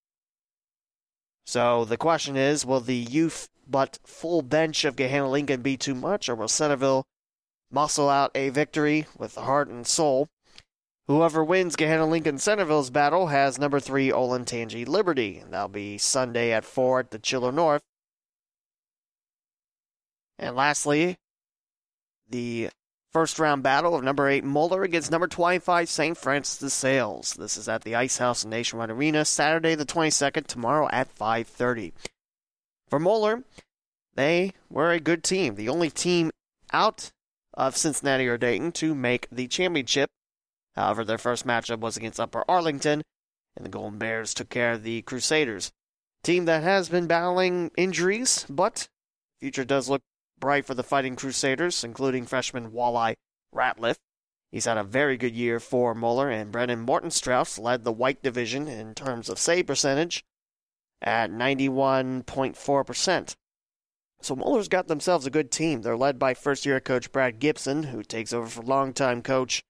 So 1.45 1.85
the 1.85 1.97
question 1.97 2.35
is 2.35 2.65
will 2.65 2.79
the 2.79 2.95
youth 2.95 3.47
but 3.67 3.99
full 4.03 4.41
bench 4.41 4.85
of 4.85 4.95
Gahanna 4.95 5.29
Lincoln 5.29 5.61
be 5.61 5.77
too 5.77 5.93
much, 5.93 6.29
or 6.29 6.33
will 6.33 6.47
Centerville 6.47 7.05
muscle 7.73 8.09
out 8.09 8.31
a 8.35 8.49
victory 8.49 9.07
with 9.17 9.35
heart 9.35 9.67
and 9.67 9.85
soul? 9.85 10.29
Whoever 11.07 11.43
wins 11.43 11.75
Gahanna 11.75 12.09
Lincoln 12.09 12.37
Centerville's 12.37 12.89
battle 12.89 13.27
has 13.27 13.59
number 13.59 13.81
three 13.81 14.09
Olentangy 14.09 14.87
Liberty. 14.87 15.43
That'll 15.49 15.67
be 15.67 15.97
Sunday 15.97 16.53
at 16.53 16.63
4 16.63 17.01
at 17.01 17.11
the 17.11 17.19
Chiller 17.19 17.51
North. 17.51 17.81
And 20.39 20.55
lastly, 20.55 21.17
the 22.29 22.69
first 23.11 23.37
round 23.37 23.63
battle 23.63 23.95
of 23.95 24.03
number 24.03 24.27
8 24.27 24.43
Moeller 24.43 24.83
against 24.83 25.11
number 25.11 25.27
25 25.27 25.87
St. 25.89 26.17
Francis 26.17 26.57
de 26.57 26.69
Sales. 26.69 27.33
This 27.33 27.57
is 27.57 27.67
at 27.67 27.83
the 27.83 27.95
Ice 27.95 28.17
House 28.17 28.43
Nationwide 28.45 28.89
Arena 28.89 29.25
Saturday 29.25 29.75
the 29.75 29.85
22nd, 29.85 30.47
tomorrow 30.47 30.89
at 30.91 31.13
5:30. 31.15 31.93
For 32.87 32.99
Moeller, 32.99 33.43
they 34.15 34.53
were 34.69 34.91
a 34.91 34.99
good 34.99 35.23
team, 35.23 35.55
the 35.55 35.69
only 35.69 35.89
team 35.89 36.31
out 36.71 37.11
of 37.53 37.77
Cincinnati 37.77 38.27
or 38.27 38.37
Dayton 38.37 38.71
to 38.73 38.95
make 38.95 39.27
the 39.31 39.47
championship 39.47 40.09
However, 40.75 41.05
their 41.05 41.17
first 41.17 41.45
matchup 41.45 41.79
was 41.79 41.97
against 41.97 42.19
Upper 42.19 42.43
Arlington, 42.47 43.03
and 43.55 43.65
the 43.65 43.69
Golden 43.69 43.99
Bears 43.99 44.33
took 44.33 44.49
care 44.49 44.73
of 44.73 44.83
the 44.83 45.01
Crusaders. 45.03 45.71
Team 46.23 46.45
that 46.45 46.63
has 46.63 46.89
been 46.89 47.05
battling 47.05 47.69
injuries, 47.77 48.45
but 48.49 48.87
future 49.39 49.65
does 49.65 49.89
look 49.89 50.01
bright 50.39 50.65
for 50.65 50.73
the 50.73 50.83
Fighting 50.83 51.15
Crusaders, 51.15 51.83
including 51.83 52.25
freshman 52.25 52.71
Walleye 52.71 53.15
Ratliff. 53.53 53.97
He's 54.51 54.65
had 54.65 54.77
a 54.77 54.83
very 54.83 55.17
good 55.17 55.35
year 55.35 55.59
for 55.59 55.93
Moeller, 55.93 56.29
and 56.29 56.51
Brennan 56.51 56.81
Morton-Strauss 56.81 57.59
led 57.59 57.83
the 57.83 57.91
white 57.91 58.23
division 58.23 58.67
in 58.67 58.95
terms 58.95 59.29
of 59.29 59.39
save 59.39 59.67
percentage 59.67 60.23
at 61.01 61.29
91.4%. 61.29 63.35
So 64.23 64.37
Moeller's 64.37 64.69
got 64.69 64.87
themselves 64.87 65.25
a 65.25 65.29
good 65.29 65.51
team. 65.51 65.81
They're 65.81 65.97
led 65.97 66.17
by 66.17 66.33
first 66.33 66.65
year 66.65 66.79
coach 66.79 67.11
Brad 67.11 67.39
Gibson, 67.39 67.83
who 67.83 68.03
takes 68.03 68.31
over 68.31 68.47
for 68.47 68.61
longtime 68.61 69.21
coach 69.21 69.63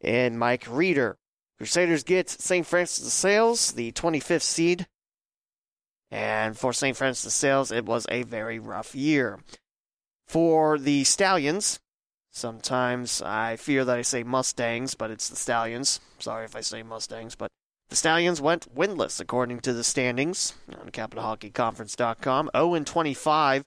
and 0.00 0.38
Mike 0.38 0.64
Reeder. 0.66 1.18
Crusaders 1.58 2.02
get 2.02 2.30
St. 2.30 2.66
Francis 2.66 3.04
de 3.04 3.10
Sales, 3.10 3.72
the 3.72 3.92
25th 3.92 4.42
seed. 4.42 4.86
And 6.10 6.56
for 6.56 6.72
St. 6.72 6.96
Francis 6.96 7.24
de 7.24 7.30
Sales, 7.30 7.70
it 7.70 7.84
was 7.84 8.06
a 8.08 8.22
very 8.22 8.58
rough 8.58 8.94
year. 8.94 9.40
For 10.26 10.78
the 10.78 11.04
Stallions, 11.04 11.78
sometimes 12.30 13.20
I 13.20 13.56
fear 13.56 13.84
that 13.84 13.98
I 13.98 14.02
say 14.02 14.22
Mustangs, 14.22 14.94
but 14.94 15.10
it's 15.10 15.28
the 15.28 15.36
Stallions. 15.36 16.00
Sorry 16.18 16.46
if 16.46 16.56
I 16.56 16.62
say 16.62 16.82
Mustangs, 16.82 17.34
but 17.34 17.50
the 17.90 17.96
Stallions 17.96 18.40
went 18.40 18.74
winless 18.74 19.20
according 19.20 19.60
to 19.60 19.74
the 19.74 19.84
standings 19.84 20.54
on 20.80 20.88
CapitalHockeyConference.com. 20.90 22.50
0 22.56 22.74
and 22.74 22.86
25 22.86 23.62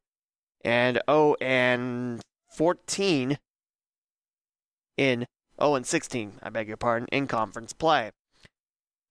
and 0.63 1.01
0 1.09 1.35
and 1.41 2.21
14 2.55 3.37
in 4.97 5.25
0 5.59 5.75
and 5.75 5.85
16, 5.85 6.33
I 6.41 6.49
beg 6.49 6.67
your 6.67 6.77
pardon, 6.77 7.07
in 7.11 7.27
conference 7.27 7.73
play. 7.73 8.11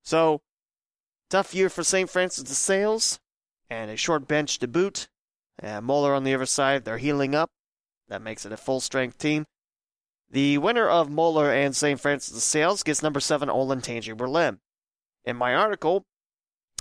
So, 0.02 0.40
tough 1.30 1.54
year 1.54 1.68
for 1.68 1.82
St. 1.82 2.08
Francis 2.08 2.44
de 2.44 2.54
Sales, 2.54 3.18
and 3.68 3.90
a 3.90 3.96
short 3.96 4.28
bench 4.28 4.58
to 4.58 4.68
boot. 4.68 5.08
And 5.58 5.86
Moeller 5.86 6.14
on 6.14 6.24
the 6.24 6.34
other 6.34 6.46
side, 6.46 6.84
they're 6.84 6.98
healing 6.98 7.34
up. 7.34 7.50
That 8.08 8.22
makes 8.22 8.44
it 8.44 8.52
a 8.52 8.56
full 8.56 8.80
strength 8.80 9.18
team. 9.18 9.46
The 10.30 10.58
winner 10.58 10.88
of 10.88 11.10
Moeller 11.10 11.52
and 11.52 11.74
St. 11.74 12.00
Francis 12.00 12.34
de 12.34 12.40
Sales 12.40 12.82
gets 12.82 13.02
number 13.02 13.20
7 13.20 13.48
Olentangy 13.48 14.16
Berlin. 14.16 14.58
In 15.24 15.36
my 15.36 15.54
article, 15.54 16.04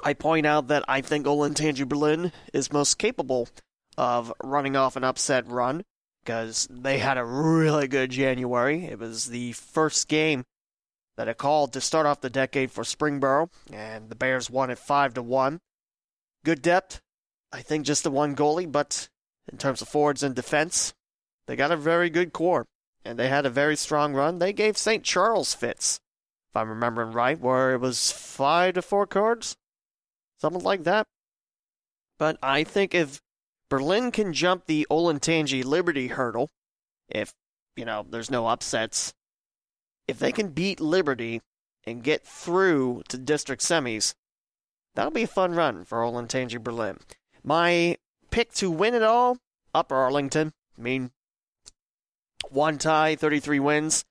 I 0.03 0.13
point 0.13 0.45
out 0.45 0.67
that 0.67 0.83
I 0.87 1.01
think 1.01 1.25
Olentangy 1.25 1.87
Berlin 1.87 2.31
is 2.53 2.73
most 2.73 2.97
capable 2.97 3.47
of 3.97 4.33
running 4.43 4.75
off 4.75 4.95
an 4.95 5.03
upset 5.03 5.47
run 5.47 5.83
because 6.23 6.67
they 6.71 6.97
had 6.97 7.17
a 7.17 7.25
really 7.25 7.87
good 7.87 8.09
January. 8.09 8.85
It 8.85 8.99
was 8.99 9.27
the 9.27 9.51
first 9.53 10.07
game 10.07 10.43
that 11.17 11.29
I 11.29 11.33
called 11.33 11.73
to 11.73 11.81
start 11.81 12.05
off 12.05 12.21
the 12.21 12.29
decade 12.29 12.71
for 12.71 12.83
Springboro, 12.83 13.49
and 13.71 14.09
the 14.09 14.15
Bears 14.15 14.49
won 14.49 14.69
it 14.69 14.79
five 14.79 15.13
to 15.13 15.21
one. 15.21 15.59
Good 16.43 16.61
depth, 16.61 16.99
I 17.51 17.61
think 17.61 17.85
just 17.85 18.03
the 18.03 18.11
one 18.11 18.35
goalie, 18.35 18.69
but 18.69 19.07
in 19.51 19.57
terms 19.57 19.81
of 19.81 19.87
forwards 19.87 20.23
and 20.23 20.35
defense, 20.35 20.93
they 21.47 21.55
got 21.55 21.71
a 21.71 21.77
very 21.77 22.09
good 22.09 22.33
core, 22.33 22.65
and 23.05 23.17
they 23.17 23.29
had 23.29 23.45
a 23.45 23.51
very 23.51 23.75
strong 23.75 24.13
run. 24.13 24.39
They 24.39 24.51
gave 24.51 24.77
St. 24.77 25.03
Charles 25.03 25.53
fits, 25.53 25.99
if 26.51 26.57
I'm 26.57 26.69
remembering 26.69 27.11
right, 27.11 27.39
where 27.39 27.73
it 27.73 27.79
was 27.79 28.11
five 28.11 28.73
to 28.73 28.81
four 28.81 29.07
cards, 29.07 29.55
something 30.41 30.63
like 30.63 30.83
that. 30.83 31.05
But 32.17 32.37
I 32.41 32.63
think 32.63 32.93
if 32.93 33.21
Berlin 33.69 34.11
can 34.11 34.33
jump 34.33 34.65
the 34.65 34.85
Olentangy 34.89 35.63
Liberty 35.63 36.07
hurdle 36.07 36.49
if, 37.09 37.33
you 37.75 37.85
know, 37.85 38.05
there's 38.09 38.31
no 38.31 38.47
upsets. 38.47 39.13
If 40.07 40.19
they 40.19 40.31
can 40.31 40.49
beat 40.49 40.79
Liberty 40.79 41.41
and 41.83 42.03
get 42.03 42.25
through 42.25 43.03
to 43.09 43.17
district 43.17 43.61
semis, 43.61 44.13
that'll 44.93 45.11
be 45.11 45.23
a 45.23 45.27
fun 45.27 45.53
run 45.53 45.83
for 45.83 45.99
Olentangy 46.01 46.61
Berlin. 46.61 46.97
My 47.43 47.97
pick 48.29 48.53
to 48.53 48.69
win 48.69 48.93
it 48.93 49.03
all, 49.03 49.37
Upper 49.73 49.95
Arlington. 49.95 50.53
I 50.77 50.81
mean, 50.81 51.11
one 52.49 52.77
tie, 52.77 53.15
33 53.15 53.59
wins. 53.59 54.05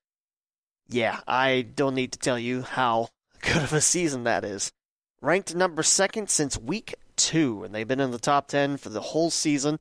Yeah, 0.89 1.21
I 1.27 1.63
don't 1.63 1.95
need 1.95 2.13
to 2.13 2.19
tell 2.19 2.39
you 2.39 2.63
how 2.63 3.09
good 3.41 3.63
of 3.63 3.73
a 3.73 3.81
season 3.81 4.25
that 4.25 4.45
is. 4.45 4.73
Ranked 5.21 5.55
number 5.55 5.83
second 5.83 6.29
since 6.29 6.59
week 6.59 6.95
two, 7.17 7.65
and 7.65 7.75
they've 7.75 7.89
been 7.89 8.01
in 8.01 8.11
the 8.11 8.19
top 8.19 8.49
10 8.49 8.77
for 8.77 8.89
the 8.89 9.01
whole 9.01 9.31
season. 9.31 9.79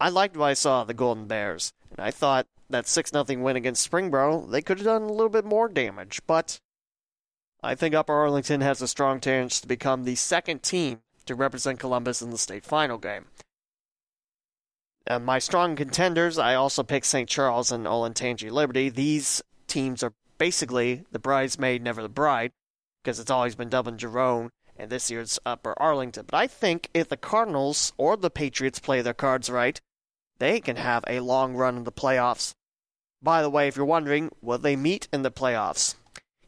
I 0.00 0.08
liked 0.08 0.36
what 0.36 0.46
I 0.46 0.54
saw 0.54 0.84
the 0.84 0.94
Golden 0.94 1.26
Bears, 1.26 1.72
and 1.90 2.00
I 2.00 2.10
thought 2.10 2.46
that 2.70 2.86
6 2.86 3.10
0 3.10 3.24
win 3.42 3.56
against 3.56 3.90
Springboro, 3.90 4.50
they 4.50 4.62
could 4.62 4.78
have 4.78 4.84
done 4.84 5.02
a 5.02 5.12
little 5.12 5.28
bit 5.28 5.44
more 5.44 5.68
damage, 5.68 6.20
but 6.26 6.60
I 7.62 7.74
think 7.74 7.94
Upper 7.94 8.12
Arlington 8.12 8.60
has 8.60 8.80
a 8.80 8.88
strong 8.88 9.20
chance 9.20 9.60
to 9.60 9.66
become 9.66 10.04
the 10.04 10.14
second 10.14 10.62
team 10.62 11.00
to 11.26 11.34
represent 11.34 11.80
Columbus 11.80 12.22
in 12.22 12.30
the 12.30 12.38
state 12.38 12.64
final 12.64 12.98
game. 12.98 13.26
And 15.06 15.24
my 15.24 15.38
strong 15.38 15.74
contenders, 15.74 16.38
I 16.38 16.54
also 16.54 16.82
picked 16.82 17.06
St. 17.06 17.28
Charles 17.28 17.72
and 17.72 17.86
Olentangy 17.86 18.50
Liberty. 18.50 18.90
These 18.90 19.42
teams 19.66 20.02
are 20.02 20.12
basically 20.36 21.04
the 21.10 21.18
bridesmaid, 21.18 21.82
never 21.82 22.02
the 22.02 22.08
bride, 22.08 22.52
because 23.02 23.18
it's 23.18 23.30
always 23.30 23.54
been 23.54 23.70
Dublin 23.70 23.98
Jerome 23.98 24.50
and 24.78 24.90
this 24.90 25.10
year's 25.10 25.38
Upper 25.44 25.74
Arlington. 25.78 26.24
But 26.26 26.36
I 26.36 26.46
think 26.46 26.88
if 26.94 27.08
the 27.08 27.16
Cardinals 27.16 27.92
or 27.98 28.16
the 28.16 28.30
Patriots 28.30 28.78
play 28.78 29.02
their 29.02 29.14
cards 29.14 29.50
right, 29.50 29.80
they 30.38 30.60
can 30.60 30.76
have 30.76 31.04
a 31.06 31.20
long 31.20 31.54
run 31.54 31.76
in 31.76 31.84
the 31.84 31.92
playoffs. 31.92 32.54
By 33.20 33.42
the 33.42 33.50
way, 33.50 33.66
if 33.66 33.76
you're 33.76 33.84
wondering, 33.84 34.30
will 34.40 34.58
they 34.58 34.76
meet 34.76 35.08
in 35.12 35.22
the 35.22 35.30
playoffs? 35.30 35.96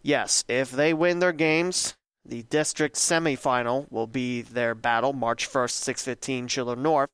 Yes, 0.02 0.44
if 0.48 0.70
they 0.70 0.94
win 0.94 1.18
their 1.18 1.32
games, 1.32 1.94
the 2.24 2.42
district 2.44 2.96
semifinal 2.96 3.90
will 3.90 4.06
be 4.06 4.42
their 4.42 4.74
battle 4.74 5.12
March 5.12 5.48
1st, 5.48 5.82
6:15 5.82 6.48
Chiller 6.48 6.76
North, 6.76 7.10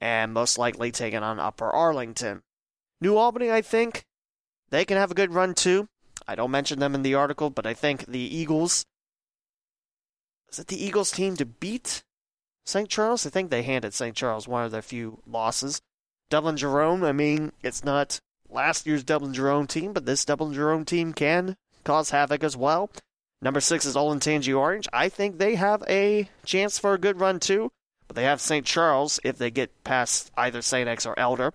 and 0.00 0.32
most 0.32 0.56
likely 0.56 0.90
taking 0.90 1.22
on 1.22 1.38
Upper 1.38 1.70
Arlington. 1.70 2.42
New 3.00 3.16
Albany, 3.16 3.50
I 3.50 3.60
think, 3.60 4.04
they 4.70 4.84
can 4.84 4.96
have 4.96 5.10
a 5.10 5.14
good 5.14 5.34
run 5.34 5.54
too. 5.54 5.88
I 6.26 6.34
don't 6.34 6.50
mention 6.50 6.78
them 6.78 6.94
in 6.94 7.02
the 7.02 7.14
article, 7.14 7.50
but 7.50 7.66
I 7.66 7.74
think 7.74 8.06
the 8.06 8.20
Eagles 8.20 8.86
is 10.52 10.58
it 10.58 10.66
the 10.66 10.84
Eagles 10.84 11.10
team 11.10 11.36
to 11.36 11.46
beat 11.46 12.02
St. 12.66 12.88
Charles? 12.88 13.26
I 13.26 13.30
think 13.30 13.50
they 13.50 13.62
handed 13.62 13.94
St. 13.94 14.14
Charles 14.14 14.46
one 14.46 14.64
of 14.64 14.70
their 14.70 14.82
few 14.82 15.18
losses. 15.26 15.80
Dublin 16.30 16.56
Jerome, 16.56 17.04
I 17.04 17.12
mean, 17.12 17.52
it's 17.62 17.84
not 17.84 18.20
last 18.48 18.86
year's 18.86 19.04
Dublin 19.04 19.34
Jerome 19.34 19.66
team, 19.66 19.92
but 19.92 20.06
this 20.06 20.24
Dublin 20.24 20.52
Jerome 20.52 20.84
team 20.84 21.12
can 21.12 21.56
cause 21.84 22.10
havoc 22.10 22.44
as 22.44 22.56
well. 22.56 22.90
Number 23.40 23.60
six 23.60 23.84
is 23.84 23.96
Olentangy 23.96 24.56
Orange. 24.56 24.86
I 24.92 25.08
think 25.08 25.38
they 25.38 25.56
have 25.56 25.82
a 25.88 26.28
chance 26.44 26.78
for 26.78 26.94
a 26.94 26.98
good 26.98 27.18
run 27.18 27.40
too, 27.40 27.72
but 28.06 28.14
they 28.14 28.24
have 28.24 28.40
St. 28.40 28.64
Charles 28.64 29.18
if 29.24 29.36
they 29.36 29.50
get 29.50 29.84
past 29.84 30.30
either 30.36 30.62
St. 30.62 30.88
X 30.88 31.06
or 31.06 31.18
Elder. 31.18 31.52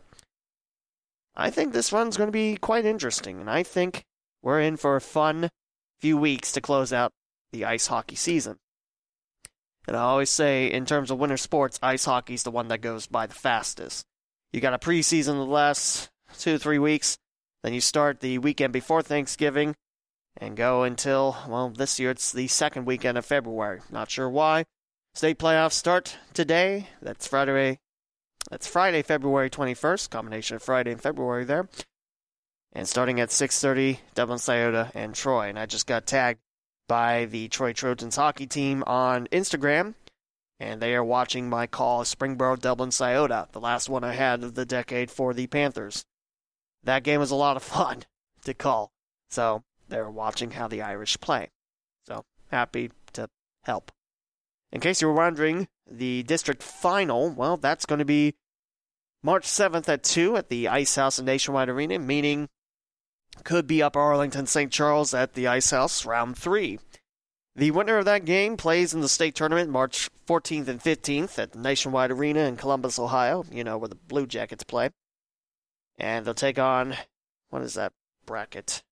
I 1.36 1.50
think 1.52 1.72
this 1.72 1.94
run's 1.94 2.18
going 2.18 2.28
to 2.28 2.32
be 2.32 2.58
quite 2.58 2.84
interesting, 2.84 3.40
and 3.40 3.50
I 3.50 3.62
think 3.64 4.04
we're 4.42 4.60
in 4.60 4.76
for 4.76 4.96
a 4.96 5.02
fun 5.02 5.50
few 6.02 6.18
weeks 6.18 6.52
to 6.54 6.62
close 6.62 6.92
out 6.92 7.12
the 7.52 7.64
ice 7.64 7.88
hockey 7.88 8.16
season. 8.16 8.58
And 9.88 9.96
I 9.96 10.02
always 10.02 10.30
say, 10.30 10.68
in 10.68 10.86
terms 10.86 11.12
of 11.12 11.18
winter 11.18 11.38
sports, 11.38 11.80
ice 11.82 12.06
hockey's 12.06 12.44
the 12.44 12.52
one 12.52 12.68
that 12.68 12.82
goes 12.82 13.08
by 13.08 13.26
the 13.26 13.34
fastest. 13.34 14.06
You 14.52 14.60
got 14.60 14.74
a 14.74 14.80
preseason 14.80 15.36
the 15.36 15.46
last 15.46 16.10
two, 16.38 16.58
three 16.58 16.80
weeks. 16.80 17.18
Then 17.64 17.74
you 17.74 17.82
start 17.82 18.20
the 18.20 18.38
weekend 18.38 18.74
before 18.74 19.02
Thanksgiving 19.02 19.76
and 20.36 20.58
go 20.58 20.84
until, 20.84 21.38
well, 21.48 21.70
this 21.70 22.00
year 22.00 22.12
it's 22.12 22.32
the 22.32 22.48
second 22.48 22.86
weekend 22.86 23.18
of 23.18 23.26
February. 23.26 23.82
Not 23.90 24.12
sure 24.12 24.30
why. 24.30 24.66
State 25.16 25.40
playoffs 25.40 25.74
start 25.74 26.18
today. 26.34 26.90
That's 27.02 27.28
Friday. 27.28 27.80
That's 28.52 28.68
Friday, 28.68 29.02
February 29.02 29.50
21st. 29.50 30.10
Combination 30.10 30.56
of 30.58 30.64
Friday 30.64 30.92
and 30.92 31.02
February 31.02 31.44
there. 31.44 31.68
And 32.74 32.88
starting 32.88 33.20
at 33.20 33.32
6:30, 33.32 34.00
Dublin 34.14 34.38
Scioto 34.38 34.90
and 34.94 35.16
Troy. 35.16 35.50
And 35.50 35.58
I 35.58 35.66
just 35.66 35.88
got 35.88 36.06
tagged 36.06 36.40
by 36.88 37.26
the 37.26 37.48
Troy 37.50 37.74
Trojans 37.74 38.16
hockey 38.16 38.48
team 38.48 38.84
on 38.88 39.28
Instagram, 39.28 39.96
and 40.60 40.82
they 40.82 40.96
are 40.96 41.04
watching 41.04 41.50
my 41.50 41.68
call 41.68 42.02
of 42.02 42.08
Springboro 42.08 42.60
Dublin 42.60 42.92
Scioto, 42.92 43.48
the 43.52 43.60
last 43.60 43.90
one 43.90 44.04
I 44.04 44.14
had 44.14 44.44
of 44.44 44.56
the 44.56 44.66
decade 44.66 45.12
for 45.12 45.34
the 45.34 45.48
Panthers. 45.48 46.06
That 46.84 47.04
game 47.04 47.20
was 47.20 47.32
a 47.32 47.36
lot 47.36 47.58
of 47.58 47.64
fun 47.64 48.04
to 48.46 48.54
call. 48.54 48.92
So 49.30 49.64
they're 49.90 50.10
watching 50.10 50.52
how 50.52 50.68
the 50.68 50.82
Irish 50.82 51.20
play. 51.20 51.50
So 52.08 52.24
happy 52.50 52.92
to 53.14 53.30
help. 53.64 53.92
In 54.72 54.82
case 54.82 55.02
you 55.02 55.08
were 55.08 55.14
wondering, 55.14 55.68
the 55.90 56.24
district 56.24 56.64
final, 56.64 57.30
well, 57.30 57.58
that's 57.58 57.86
going 57.86 58.00
to 58.00 58.06
be 58.06 58.36
March 59.24 59.46
7th 59.46 59.90
at 59.90 60.04
2 60.04 60.38
at 60.38 60.50
the 60.50 60.68
Ice 60.68 60.96
House 60.96 61.20
and 61.20 61.26
Nationwide 61.26 61.70
Arena, 61.70 62.00
meaning 62.00 62.50
could 63.44 63.68
be 63.68 63.82
Upper 63.82 64.00
Arlington 64.00 64.48
St. 64.48 64.72
Charles 64.72 65.14
at 65.14 65.34
the 65.34 65.48
Ice 65.48 65.72
House 65.72 66.06
round 66.06 66.38
3. 66.38 66.80
The 67.56 67.72
winner 67.72 67.98
of 67.98 68.06
that 68.06 68.26
game 68.26 68.56
plays 68.56 68.94
in 68.94 69.02
the 69.02 69.10
state 69.10 69.34
tournament 69.34 69.72
March 69.72 70.10
14th 70.28 70.68
and 70.68 70.80
15th 70.80 71.40
at 71.40 71.54
the 71.54 71.60
Nationwide 71.60 72.12
Arena 72.12 72.42
in 72.42 72.56
Columbus, 72.56 73.00
Ohio, 73.00 73.46
you 73.52 73.64
know, 73.64 73.78
where 73.80 73.90
the 73.90 73.96
Blue 73.96 74.28
Jackets 74.28 74.64
play. 74.64 74.92
And 75.98 76.26
they'll 76.26 76.36
take 76.36 76.60
on, 76.60 76.96
what 77.50 77.64
is 77.64 77.74
that 77.74 77.94
bracket? 78.26 78.84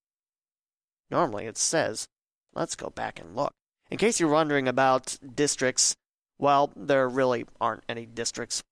Normally 1.12 1.46
it 1.46 1.58
says, 1.60 2.08
let's 2.56 2.76
go 2.76 2.90
back 2.90 3.20
and 3.20 3.36
look. 3.36 3.54
In 3.92 4.00
case 4.00 4.20
you're 4.20 4.30
wondering 4.30 4.68
about 4.68 5.18
districts, 5.36 5.96
well, 6.40 6.72
there 6.76 7.08
really 7.08 7.46
aren't 7.62 7.84
any 7.88 8.08
districts. 8.08 8.64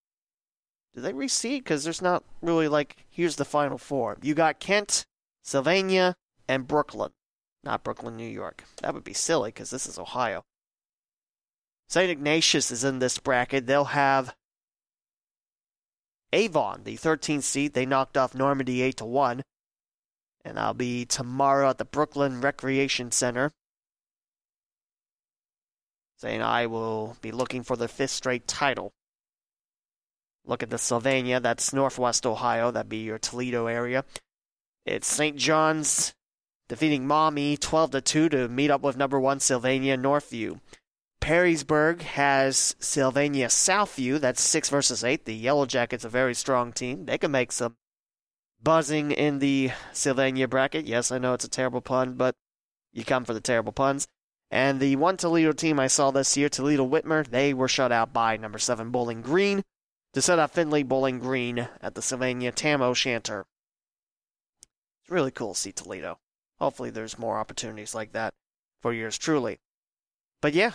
Do 0.96 1.02
they 1.02 1.14
reseed? 1.14 1.60
Because 1.60 1.84
there's 1.84 2.02
not 2.02 2.24
really 2.42 2.68
like, 2.68 3.06
here's 3.10 3.36
the 3.36 3.46
final 3.46 3.78
four. 3.78 4.18
You 4.22 4.34
got 4.34 4.60
Kent, 4.60 5.06
Sylvania, 5.44 6.16
and 6.48 6.68
Brooklyn. 6.68 7.12
Not 7.64 7.84
Brooklyn, 7.84 8.18
New 8.18 8.28
York. 8.28 8.64
That 8.82 8.94
would 8.94 9.04
be 9.04 9.14
silly 9.14 9.50
because 9.50 9.70
this 9.70 9.86
is 9.86 10.00
Ohio. 10.00 10.44
St. 11.88 12.10
Ignatius 12.10 12.72
is 12.72 12.84
in 12.84 13.00
this 13.00 13.20
bracket. 13.20 13.68
They'll 13.68 13.86
have 13.86 14.36
Avon, 16.34 16.84
the 16.84 16.98
13th 16.98 17.44
seed. 17.44 17.74
They 17.74 17.86
knocked 17.86 18.18
off 18.18 18.34
Normandy 18.34 18.82
8 18.82 18.98
to 18.98 19.06
1 19.06 19.44
and 20.46 20.60
I'll 20.60 20.74
be 20.74 21.06
tomorrow 21.06 21.70
at 21.70 21.78
the 21.78 21.86
Brooklyn 21.86 22.42
Recreation 22.42 23.12
Center. 23.12 23.52
Saying 26.18 26.42
I 26.42 26.66
will 26.66 27.18
be 27.22 27.32
looking 27.32 27.64
for 27.64 27.76
the 27.76 27.88
fifth 27.88 28.12
straight 28.12 28.48
title. 28.48 28.92
Look 30.46 30.62
at 30.62 30.70
the 30.70 30.78
Sylvania, 30.78 31.40
that's 31.40 31.74
northwest 31.74 32.26
Ohio, 32.26 32.72
that'd 32.72 32.90
be 32.90 32.98
your 32.98 33.18
Toledo 33.18 33.68
area. 33.68 34.04
It's 34.86 35.08
St. 35.08 35.38
John's 35.38 36.14
defeating 36.68 37.08
Maumee 37.08 37.58
12 37.58 37.92
to 37.92 38.02
2 38.02 38.30
to 38.30 38.48
meet 38.50 38.72
up 38.72 38.82
with 38.82 38.98
number 38.98 39.20
1 39.20 39.40
Sylvania 39.40 39.98
Northview. 39.98 40.60
Perrysburg 41.22 42.02
has 42.02 42.76
Sylvania 42.80 43.48
Southview, 43.48 44.20
that's 44.20 44.42
6 44.42 44.70
versus 44.70 45.04
8. 45.04 45.24
The 45.24 45.34
Yellow 45.34 45.66
Jackets 45.66 46.04
are 46.04 46.10
a 46.10 46.12
very 46.12 46.34
strong 46.34 46.74
team. 46.74 47.06
They 47.06 47.18
can 47.18 47.32
make 47.32 47.54
some 47.54 47.78
buzzing 48.62 49.12
in 49.12 49.40
the 49.40 49.72
Sylvania 49.94 50.50
bracket. 50.50 50.86
Yes, 50.86 51.12
I 51.12 51.18
know 51.18 51.34
it's 51.34 51.46
a 51.46 51.50
terrible 51.50 51.82
pun, 51.82 52.16
but 52.16 52.36
you 52.92 53.06
come 53.06 53.24
for 53.24 53.34
the 53.34 53.40
terrible 53.40 53.72
puns. 53.72 54.08
And 54.52 54.80
the 54.80 54.98
one 54.98 55.16
Toledo 55.16 55.54
team 55.54 55.80
I 55.80 55.88
saw 55.88 56.12
this 56.12 56.36
year, 56.36 56.50
Toledo 56.50 56.86
Whitmer, 56.88 57.26
they 57.26 57.54
were 57.54 57.70
shut 57.70 57.92
out 57.92 58.12
by 58.12 58.36
number 58.36 58.60
seven 58.60 58.92
Bowling 58.92 59.22
Green 59.22 59.64
to 60.14 60.22
set 60.22 60.40
up 60.40 60.52
Findlay 60.52 60.84
Bowling 60.84 61.20
Green 61.20 61.70
at 61.82 61.96
the 61.96 62.02
Sylvania 62.02 62.52
Tam 62.52 62.82
O'Shanter. 62.82 63.46
It's 65.04 65.12
really 65.12 65.32
cool 65.32 65.54
to 65.54 65.60
see 65.60 65.72
Toledo. 65.72 66.20
Hopefully, 66.60 66.90
there's 66.90 67.20
more 67.20 67.38
opportunities 67.38 67.94
like 67.94 68.14
that 68.14 68.34
for 68.82 68.94
yours 68.94 69.18
truly. 69.18 69.60
But 70.42 70.54
yeah, 70.54 70.74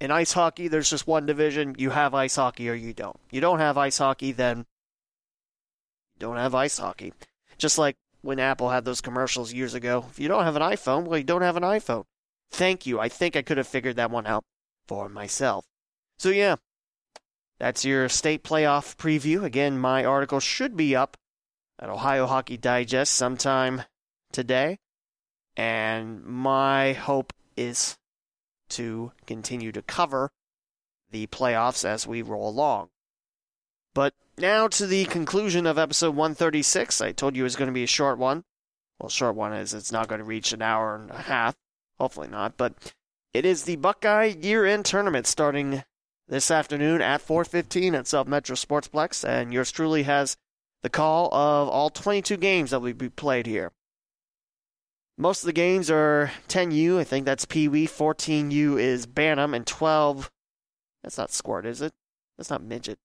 in 0.00 0.10
ice 0.10 0.32
hockey, 0.32 0.68
there's 0.68 0.90
just 0.90 1.06
one 1.06 1.26
division. 1.26 1.74
You 1.78 1.90
have 1.90 2.14
ice 2.14 2.36
hockey 2.36 2.68
or 2.70 2.74
you 2.74 2.92
don't. 2.92 3.18
You 3.30 3.40
don't 3.40 3.58
have 3.58 3.76
ice 3.76 3.98
hockey, 3.98 4.32
then 4.32 4.66
don't 6.18 6.36
have 6.36 6.54
ice 6.54 6.78
hockey. 6.78 7.12
Just 7.58 7.78
like 7.78 7.96
when 8.22 8.38
Apple 8.38 8.70
had 8.70 8.84
those 8.84 9.00
commercials 9.00 9.52
years 9.52 9.74
ago. 9.74 10.04
If 10.10 10.18
you 10.18 10.28
don't 10.28 10.44
have 10.44 10.56
an 10.56 10.62
iPhone, 10.62 11.04
well, 11.04 11.18
you 11.18 11.24
don't 11.24 11.42
have 11.42 11.56
an 11.56 11.62
iPhone. 11.62 12.04
Thank 12.50 12.86
you. 12.86 13.00
I 13.00 13.08
think 13.08 13.36
I 13.36 13.42
could 13.42 13.56
have 13.56 13.66
figured 13.66 13.96
that 13.96 14.10
one 14.10 14.26
out 14.26 14.44
for 14.86 15.08
myself. 15.08 15.64
So, 16.18 16.30
yeah, 16.30 16.56
that's 17.58 17.84
your 17.84 18.08
state 18.08 18.44
playoff 18.44 18.96
preview. 18.96 19.44
Again, 19.44 19.78
my 19.78 20.04
article 20.04 20.40
should 20.40 20.76
be 20.76 20.94
up 20.94 21.16
at 21.78 21.88
Ohio 21.88 22.26
Hockey 22.26 22.56
Digest 22.56 23.12
sometime 23.14 23.82
today. 24.32 24.78
And 25.56 26.24
my 26.24 26.92
hope 26.92 27.32
is 27.56 27.96
to 28.70 29.12
continue 29.26 29.72
to 29.72 29.82
cover 29.82 30.30
the 31.10 31.26
playoffs 31.28 31.84
as 31.84 32.06
we 32.06 32.22
roll 32.22 32.48
along. 32.48 32.88
But 33.94 34.14
now 34.36 34.68
to 34.68 34.86
the 34.86 35.06
conclusion 35.06 35.66
of 35.66 35.78
episode 35.78 36.14
136. 36.14 37.00
I 37.00 37.12
told 37.12 37.36
you 37.36 37.42
it 37.42 37.44
was 37.44 37.56
going 37.56 37.68
to 37.68 37.72
be 37.72 37.84
a 37.84 37.88
short 37.88 38.18
one. 38.18 38.44
Well, 38.98 39.08
short 39.08 39.34
one 39.34 39.52
is 39.52 39.72
it's 39.72 39.92
not 39.92 40.08
going 40.08 40.18
to 40.18 40.24
reach 40.24 40.52
an 40.52 40.62
hour 40.62 40.96
and 40.96 41.10
a 41.10 41.22
half. 41.22 41.54
Hopefully 41.98 42.28
not. 42.28 42.56
But 42.56 42.74
it 43.32 43.44
is 43.44 43.64
the 43.64 43.76
Buckeye 43.76 44.34
year-end 44.38 44.84
tournament 44.84 45.26
starting 45.26 45.84
this 46.28 46.50
afternoon 46.50 47.00
at 47.00 47.26
4:15 47.26 47.94
at 47.94 48.06
South 48.06 48.26
Metro 48.26 48.56
Sportsplex, 48.56 49.26
and 49.26 49.52
yours 49.52 49.70
truly 49.70 50.02
has 50.02 50.36
the 50.86 50.90
call 50.90 51.34
of 51.34 51.68
all 51.68 51.90
22 51.90 52.36
games 52.36 52.70
that 52.70 52.78
will 52.78 52.92
be 52.92 53.08
played 53.08 53.44
here. 53.44 53.72
Most 55.18 55.42
of 55.42 55.46
the 55.46 55.52
games 55.52 55.90
are 55.90 56.30
10U. 56.46 56.98
I 56.98 57.02
think 57.02 57.26
that's 57.26 57.44
Pee 57.44 57.66
Wee. 57.66 57.88
14U 57.88 58.78
is 58.78 59.04
Bantam, 59.04 59.52
and 59.52 59.66
12. 59.66 60.30
That's 61.02 61.18
not 61.18 61.32
Squirt, 61.32 61.66
is 61.66 61.82
it? 61.82 61.92
That's 62.38 62.50
not 62.50 62.62
Midget. 62.62 63.00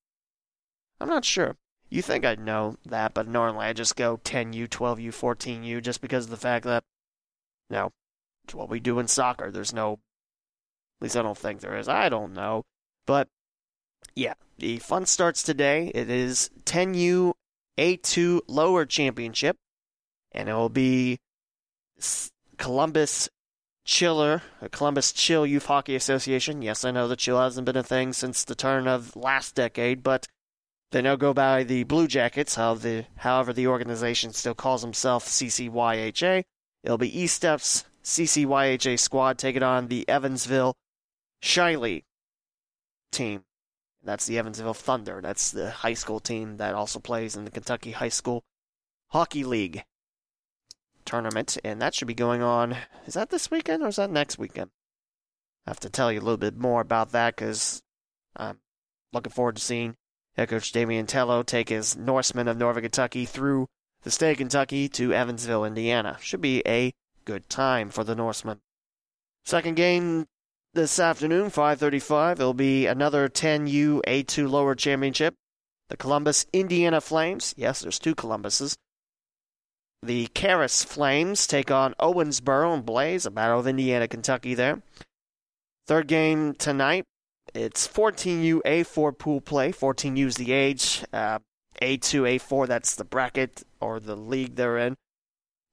I'm 0.99 1.09
not 1.09 1.25
sure. 1.25 1.57
You 1.89 2.03
think 2.03 2.23
I'd 2.23 2.39
know 2.39 2.75
that, 2.85 3.15
but 3.15 3.27
normally 3.27 3.65
I 3.65 3.73
just 3.73 3.95
go 3.95 4.17
10U, 4.17 4.67
12U, 4.67 5.07
14U 5.07 5.81
just 5.81 6.01
because 6.01 6.25
of 6.25 6.29
the 6.29 6.37
fact 6.37 6.65
that, 6.65 6.83
you 7.71 7.77
know, 7.77 7.91
it's 8.43 8.53
what 8.53 8.69
we 8.69 8.79
do 8.79 8.99
in 8.99 9.07
soccer. 9.07 9.49
There's 9.49 9.73
no, 9.73 9.93
at 9.93 11.05
least 11.05 11.17
I 11.17 11.23
don't 11.23 11.35
think 11.35 11.61
there 11.61 11.77
is. 11.77 11.89
I 11.89 12.09
don't 12.09 12.35
know. 12.35 12.61
But, 13.07 13.27
yeah, 14.15 14.35
the 14.59 14.77
fun 14.77 15.07
starts 15.07 15.41
today. 15.41 15.91
It 15.95 16.11
is 16.11 16.51
10U 16.65 17.33
A2 17.77 18.41
Lower 18.47 18.85
Championship, 18.85 19.57
and 20.31 20.49
it 20.49 20.53
will 20.53 20.69
be 20.69 21.19
Columbus 22.57 23.29
Chiller, 23.85 24.43
uh, 24.61 24.67
Columbus 24.71 25.11
Chill 25.11 25.45
Youth 25.45 25.65
Hockey 25.65 25.95
Association. 25.95 26.61
Yes, 26.61 26.85
I 26.85 26.91
know 26.91 27.07
the 27.07 27.15
chill 27.15 27.39
hasn't 27.39 27.65
been 27.65 27.77
a 27.77 27.83
thing 27.83 28.13
since 28.13 28.43
the 28.43 28.55
turn 28.55 28.87
of 28.87 29.15
last 29.15 29.55
decade, 29.55 30.03
but 30.03 30.27
they 30.91 31.01
now 31.01 31.15
go 31.15 31.33
by 31.33 31.63
the 31.63 31.83
Blue 31.83 32.07
Jackets, 32.07 32.55
how 32.55 32.75
the, 32.75 33.05
however, 33.17 33.53
the 33.53 33.67
organization 33.67 34.33
still 34.33 34.53
calls 34.53 34.81
himself 34.81 35.25
CCYHA. 35.25 36.43
It'll 36.83 36.97
be 36.97 37.19
East 37.19 37.35
Steps 37.35 37.85
CCYHA 38.03 38.99
squad 38.99 39.37
taking 39.37 39.63
on 39.63 39.87
the 39.87 40.07
Evansville 40.07 40.75
Shiley 41.41 42.03
team. 43.11 43.43
That's 44.03 44.25
the 44.25 44.37
Evansville 44.37 44.73
Thunder. 44.73 45.19
That's 45.21 45.51
the 45.51 45.69
high 45.69 45.93
school 45.93 46.19
team 46.19 46.57
that 46.57 46.73
also 46.73 46.99
plays 46.99 47.35
in 47.35 47.45
the 47.45 47.51
Kentucky 47.51 47.91
High 47.91 48.09
School 48.09 48.43
Hockey 49.09 49.43
League 49.43 49.83
tournament. 51.05 51.57
And 51.63 51.81
that 51.81 51.93
should 51.93 52.07
be 52.07 52.13
going 52.13 52.41
on. 52.41 52.77
Is 53.05 53.13
that 53.13 53.29
this 53.29 53.51
weekend 53.51 53.83
or 53.83 53.87
is 53.87 53.97
that 53.97 54.09
next 54.09 54.39
weekend? 54.39 54.71
I 55.67 55.69
have 55.69 55.79
to 55.81 55.89
tell 55.89 56.11
you 56.11 56.19
a 56.19 56.23
little 56.23 56.37
bit 56.37 56.57
more 56.57 56.81
about 56.81 57.11
that 57.11 57.35
because 57.35 57.83
I'm 58.35 58.59
looking 59.13 59.31
forward 59.31 59.57
to 59.57 59.61
seeing 59.61 59.95
Head 60.37 60.49
coach 60.49 60.71
Damian 60.71 61.07
Tello 61.07 61.43
take 61.43 61.69
his 61.69 61.97
Norsemen 61.97 62.47
of 62.47 62.57
Northern 62.57 62.83
Kentucky 62.83 63.25
through 63.25 63.67
the 64.03 64.11
state 64.11 64.31
of 64.31 64.37
Kentucky 64.37 64.87
to 64.89 65.13
Evansville, 65.13 65.65
Indiana. 65.65 66.17
Should 66.21 66.41
be 66.41 66.63
a 66.65 66.93
good 67.25 67.49
time 67.49 67.89
for 67.89 68.03
the 68.03 68.15
Norsemen. 68.15 68.61
Second 69.43 69.75
game 69.75 70.27
this 70.73 70.99
afternoon, 70.99 71.49
5:35. 71.49 72.39
It'll 72.39 72.53
be 72.53 72.85
another 72.87 73.27
10U 73.27 74.01
A2 74.07 74.49
lower 74.49 74.75
championship. 74.75 75.35
The 75.89 75.97
Columbus 75.97 76.45
Indiana 76.53 77.01
Flames. 77.01 77.53
Yes, 77.57 77.81
there's 77.81 77.99
two 77.99 78.15
Columbuses. 78.15 78.77
The 80.01 80.27
Caras 80.27 80.83
Flames 80.83 81.45
take 81.45 81.69
on 81.69 81.93
Owensboro 81.99 82.73
and 82.73 82.85
Blaze, 82.85 83.25
a 83.25 83.31
battle 83.31 83.59
of 83.59 83.67
Indiana, 83.67 84.07
Kentucky 84.07 84.53
there. 84.53 84.81
Third 85.87 86.07
game 86.07 86.53
tonight, 86.55 87.03
it's 87.53 87.87
14U 87.87 88.61
A4 88.65 89.17
pool 89.17 89.41
play. 89.41 89.71
14U 89.71 90.25
is 90.25 90.37
the 90.37 90.53
age. 90.53 91.03
Uh, 91.11 91.39
A2, 91.81 92.37
A4, 92.37 92.67
that's 92.67 92.95
the 92.95 93.03
bracket 93.03 93.63
or 93.79 93.99
the 93.99 94.15
league 94.15 94.55
they're 94.55 94.77
in. 94.77 94.95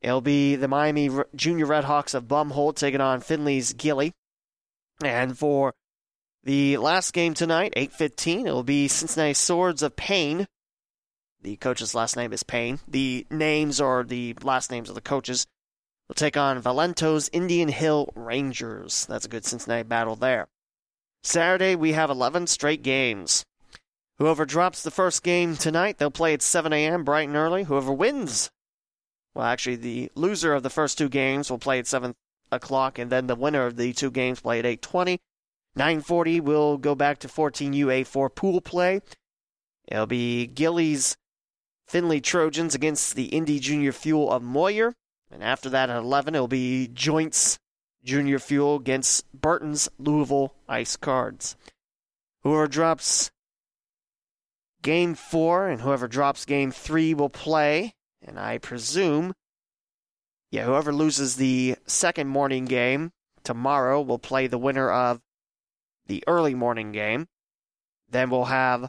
It'll 0.02 0.20
be 0.20 0.56
the 0.56 0.68
Miami 0.68 1.10
Junior 1.34 1.66
Redhawks 1.66 2.14
of 2.14 2.24
Bumholt 2.24 2.76
taking 2.76 3.00
on 3.00 3.20
Finley's 3.20 3.72
Gilly. 3.72 4.12
And 5.02 5.38
for 5.38 5.74
the 6.42 6.76
last 6.78 7.12
game 7.12 7.34
tonight, 7.34 7.72
8:15, 7.76 8.46
it 8.46 8.52
will 8.52 8.62
be 8.62 8.88
Cincinnati 8.88 9.34
Swords 9.34 9.82
of 9.82 9.96
Payne. 9.96 10.46
The 11.40 11.56
coach's 11.56 11.94
last 11.94 12.16
name 12.16 12.32
is 12.32 12.42
Payne. 12.42 12.80
The 12.88 13.26
names 13.30 13.80
are 13.80 14.02
the 14.02 14.34
last 14.42 14.70
names 14.70 14.88
of 14.88 14.94
the 14.94 15.00
coaches 15.00 15.46
will 16.08 16.14
take 16.14 16.36
on 16.36 16.60
Valento's 16.60 17.28
Indian 17.32 17.68
Hill 17.68 18.10
Rangers. 18.14 19.06
That's 19.06 19.26
a 19.26 19.28
good 19.28 19.44
Cincinnati 19.44 19.84
battle 19.84 20.16
there. 20.16 20.48
Saturday, 21.22 21.76
we 21.76 21.92
have 21.92 22.10
11 22.10 22.46
straight 22.46 22.82
games. 22.82 23.44
Whoever 24.18 24.44
drops 24.44 24.82
the 24.82 24.90
first 24.90 25.22
game 25.22 25.56
tonight, 25.56 25.98
they'll 25.98 26.10
play 26.10 26.34
at 26.34 26.42
7 26.42 26.72
a.m. 26.72 27.04
bright 27.04 27.28
and 27.28 27.36
early. 27.36 27.64
Whoever 27.64 27.92
wins, 27.92 28.50
well, 29.34 29.46
actually, 29.46 29.76
the 29.76 30.10
loser 30.16 30.54
of 30.54 30.64
the 30.64 30.70
first 30.70 30.98
two 30.98 31.08
games 31.08 31.50
will 31.50 31.58
play 31.58 31.78
at 31.78 31.86
7 31.86 32.16
o'clock, 32.50 32.98
and 32.98 33.10
then 33.10 33.26
the 33.26 33.34
winner 33.34 33.66
of 33.66 33.76
the 33.76 33.92
two 33.92 34.10
games 34.10 34.40
play 34.40 34.58
at 34.58 34.64
8:20. 34.64 35.20
9:40 35.76 36.40
will 36.40 36.76
go 36.78 36.94
back 36.94 37.18
to 37.20 37.28
14UA 37.28 38.04
for 38.04 38.28
pool 38.28 38.60
play. 38.60 39.00
It'll 39.86 40.06
be 40.06 40.46
Gillies 40.46 41.16
Finley 41.86 42.20
Trojans 42.20 42.74
against 42.74 43.14
the 43.14 43.26
Indy 43.26 43.58
Junior 43.58 43.92
Fuel 43.92 44.30
of 44.30 44.42
Moyer. 44.42 44.94
And 45.30 45.42
after 45.42 45.70
that 45.70 45.90
at 45.90 45.96
11, 45.96 46.34
it'll 46.34 46.48
be 46.48 46.88
Joints 46.88 47.58
Junior 48.02 48.38
Fuel 48.38 48.76
against 48.76 49.30
Burton's 49.32 49.88
Louisville 49.98 50.54
Ice 50.68 50.96
Cards. 50.96 51.56
Whoever 52.42 52.66
drops 52.66 53.30
game 54.82 55.14
four 55.14 55.68
and 55.68 55.80
whoever 55.80 56.08
drops 56.08 56.44
game 56.44 56.70
three 56.70 57.14
will 57.14 57.30
play. 57.30 57.94
And 58.22 58.38
I 58.38 58.58
presume, 58.58 59.34
yeah, 60.50 60.64
whoever 60.64 60.92
loses 60.92 61.36
the 61.36 61.76
second 61.86 62.28
morning 62.28 62.64
game 62.64 63.12
tomorrow 63.44 64.00
will 64.00 64.18
play 64.18 64.46
the 64.46 64.58
winner 64.58 64.90
of 64.90 65.20
the 66.06 66.24
early 66.26 66.54
morning 66.54 66.92
game. 66.92 67.26
Then 68.10 68.30
we'll 68.30 68.46
have 68.46 68.88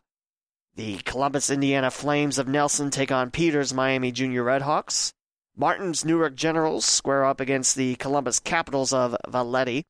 the 0.76 0.98
Columbus, 1.00 1.50
Indiana 1.50 1.92
Flames 1.92 2.38
of 2.38 2.48
Nelson 2.48 2.90
take 2.90 3.12
on 3.12 3.32
Peters 3.32 3.74
Miami 3.74 4.12
Junior 4.12 4.44
Redhawks. 4.44 5.12
Martin's 5.58 6.06
Newark 6.06 6.36
Generals 6.36 6.86
square 6.86 7.26
up 7.26 7.42
against 7.42 7.76
the 7.76 7.96
Columbus 7.96 8.40
Capitals 8.40 8.94
of 8.94 9.18
Valletta. 9.28 9.84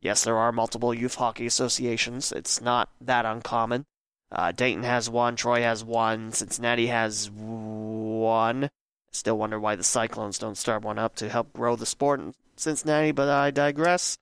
Yes, 0.00 0.24
there 0.24 0.36
are 0.36 0.50
multiple 0.50 0.92
youth 0.92 1.14
hockey 1.14 1.46
associations. 1.46 2.32
It's 2.32 2.60
not 2.60 2.90
that 3.00 3.24
uncommon. 3.24 3.84
Uh, 4.32 4.50
Dayton 4.50 4.82
has 4.82 5.08
one, 5.08 5.36
Troy 5.36 5.62
has 5.62 5.84
one, 5.84 6.32
Cincinnati 6.32 6.88
has 6.88 7.30
one. 7.30 8.70
Still 9.14 9.38
wonder 9.38 9.60
why 9.60 9.76
the 9.76 9.84
Cyclones 9.84 10.38
don't 10.38 10.58
start 10.58 10.82
one 10.82 10.98
up 10.98 11.14
to 11.16 11.28
help 11.28 11.52
grow 11.52 11.76
the 11.76 11.86
sport 11.86 12.18
in 12.18 12.34
Cincinnati, 12.56 13.12
but 13.12 13.28
I 13.28 13.52
digress. 13.52 14.18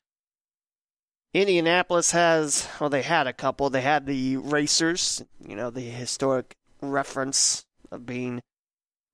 Indianapolis 1.33 2.11
has, 2.11 2.68
well, 2.78 2.90
they 2.90 3.00
had 3.00 3.26
a 3.26 3.33
couple. 3.33 3.70
They 3.70 3.81
had 3.81 4.05
the 4.05 4.37
Racers, 4.37 5.24
you 5.40 5.57
know, 5.57 5.70
the 5.70 5.81
historic 5.81 6.57
reference 6.83 7.64
of 7.90 8.05
being 8.05 8.42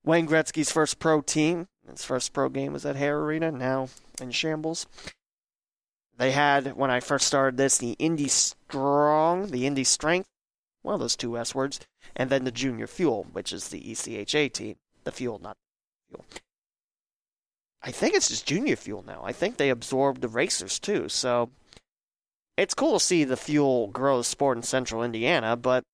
Wayne 0.05 0.27
Gretzky's 0.27 0.73
first 0.73 0.99
pro 0.99 1.21
team. 1.21 1.69
His 1.89 2.05
first 2.05 2.33
pro 2.33 2.49
game 2.49 2.73
was 2.73 2.85
at 2.85 2.97
Hara 2.97 3.23
Arena, 3.23 3.53
now 3.53 3.89
in 4.21 4.33
shambles. 4.33 4.87
They 6.17 6.33
had, 6.33 6.77
when 6.77 6.91
I 6.91 6.99
first 6.99 7.29
started 7.29 7.57
this, 7.57 7.79
the 7.79 7.93
Indy 8.01 8.27
Strong, 8.27 9.53
the 9.53 9.65
Indy 9.65 9.85
Strength, 9.85 10.29
one 10.83 10.95
of 10.95 11.01
those 11.01 11.15
two 11.15 11.39
S 11.39 11.55
words, 11.55 11.79
and 12.17 12.31
then 12.31 12.43
the 12.43 12.51
Junior 12.51 12.89
Fuel, 12.89 13.29
which 13.33 13.53
is 13.53 13.69
the 13.69 13.81
ECHA 13.81 14.53
team. 14.53 14.75
The 15.05 15.13
Fuel, 15.13 15.39
not 15.39 15.57
Fuel. 16.09 16.25
I 17.83 17.91
think 17.91 18.15
it's 18.15 18.29
just 18.29 18.47
Junior 18.47 18.77
Fuel 18.77 19.05
now. 19.07 19.23
I 19.25 19.33
think 19.33 19.57
they 19.57 19.71
absorbed 19.71 20.21
the 20.21 20.29
Racers 20.29 20.79
too, 20.79 21.09
so 21.09 21.51
it's 22.59 22.75
cool 22.75 22.99
to 22.99 23.05
see 23.05 23.23
the 23.23 23.37
fuel 23.37 23.87
grow 23.87 24.19
the 24.19 24.25
sport 24.25 24.57
in 24.57 24.65
central 24.65 25.05
Indiana, 25.05 25.57
but 25.57 25.85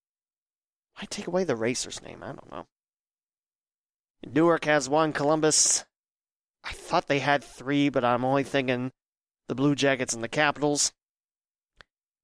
why 0.97 1.07
take 1.11 1.27
away 1.27 1.45
the 1.45 1.57
racer's 1.57 2.01
name? 2.03 2.23
I 2.23 2.29
don't 2.29 2.51
know. 2.51 2.67
Newark 4.25 4.65
has 4.65 4.89
one. 4.89 5.13
Columbus, 5.13 5.85
I 6.65 6.73
thought 6.73 7.07
they 7.07 7.19
had 7.19 7.45
three, 7.45 7.91
but 7.91 8.05
I'm 8.05 8.25
only 8.25 8.45
thinking 8.45 8.93
the 9.49 9.55
Blue 9.55 9.75
Jackets 9.75 10.15
and 10.15 10.25
the 10.25 10.29
Capitals. 10.29 10.93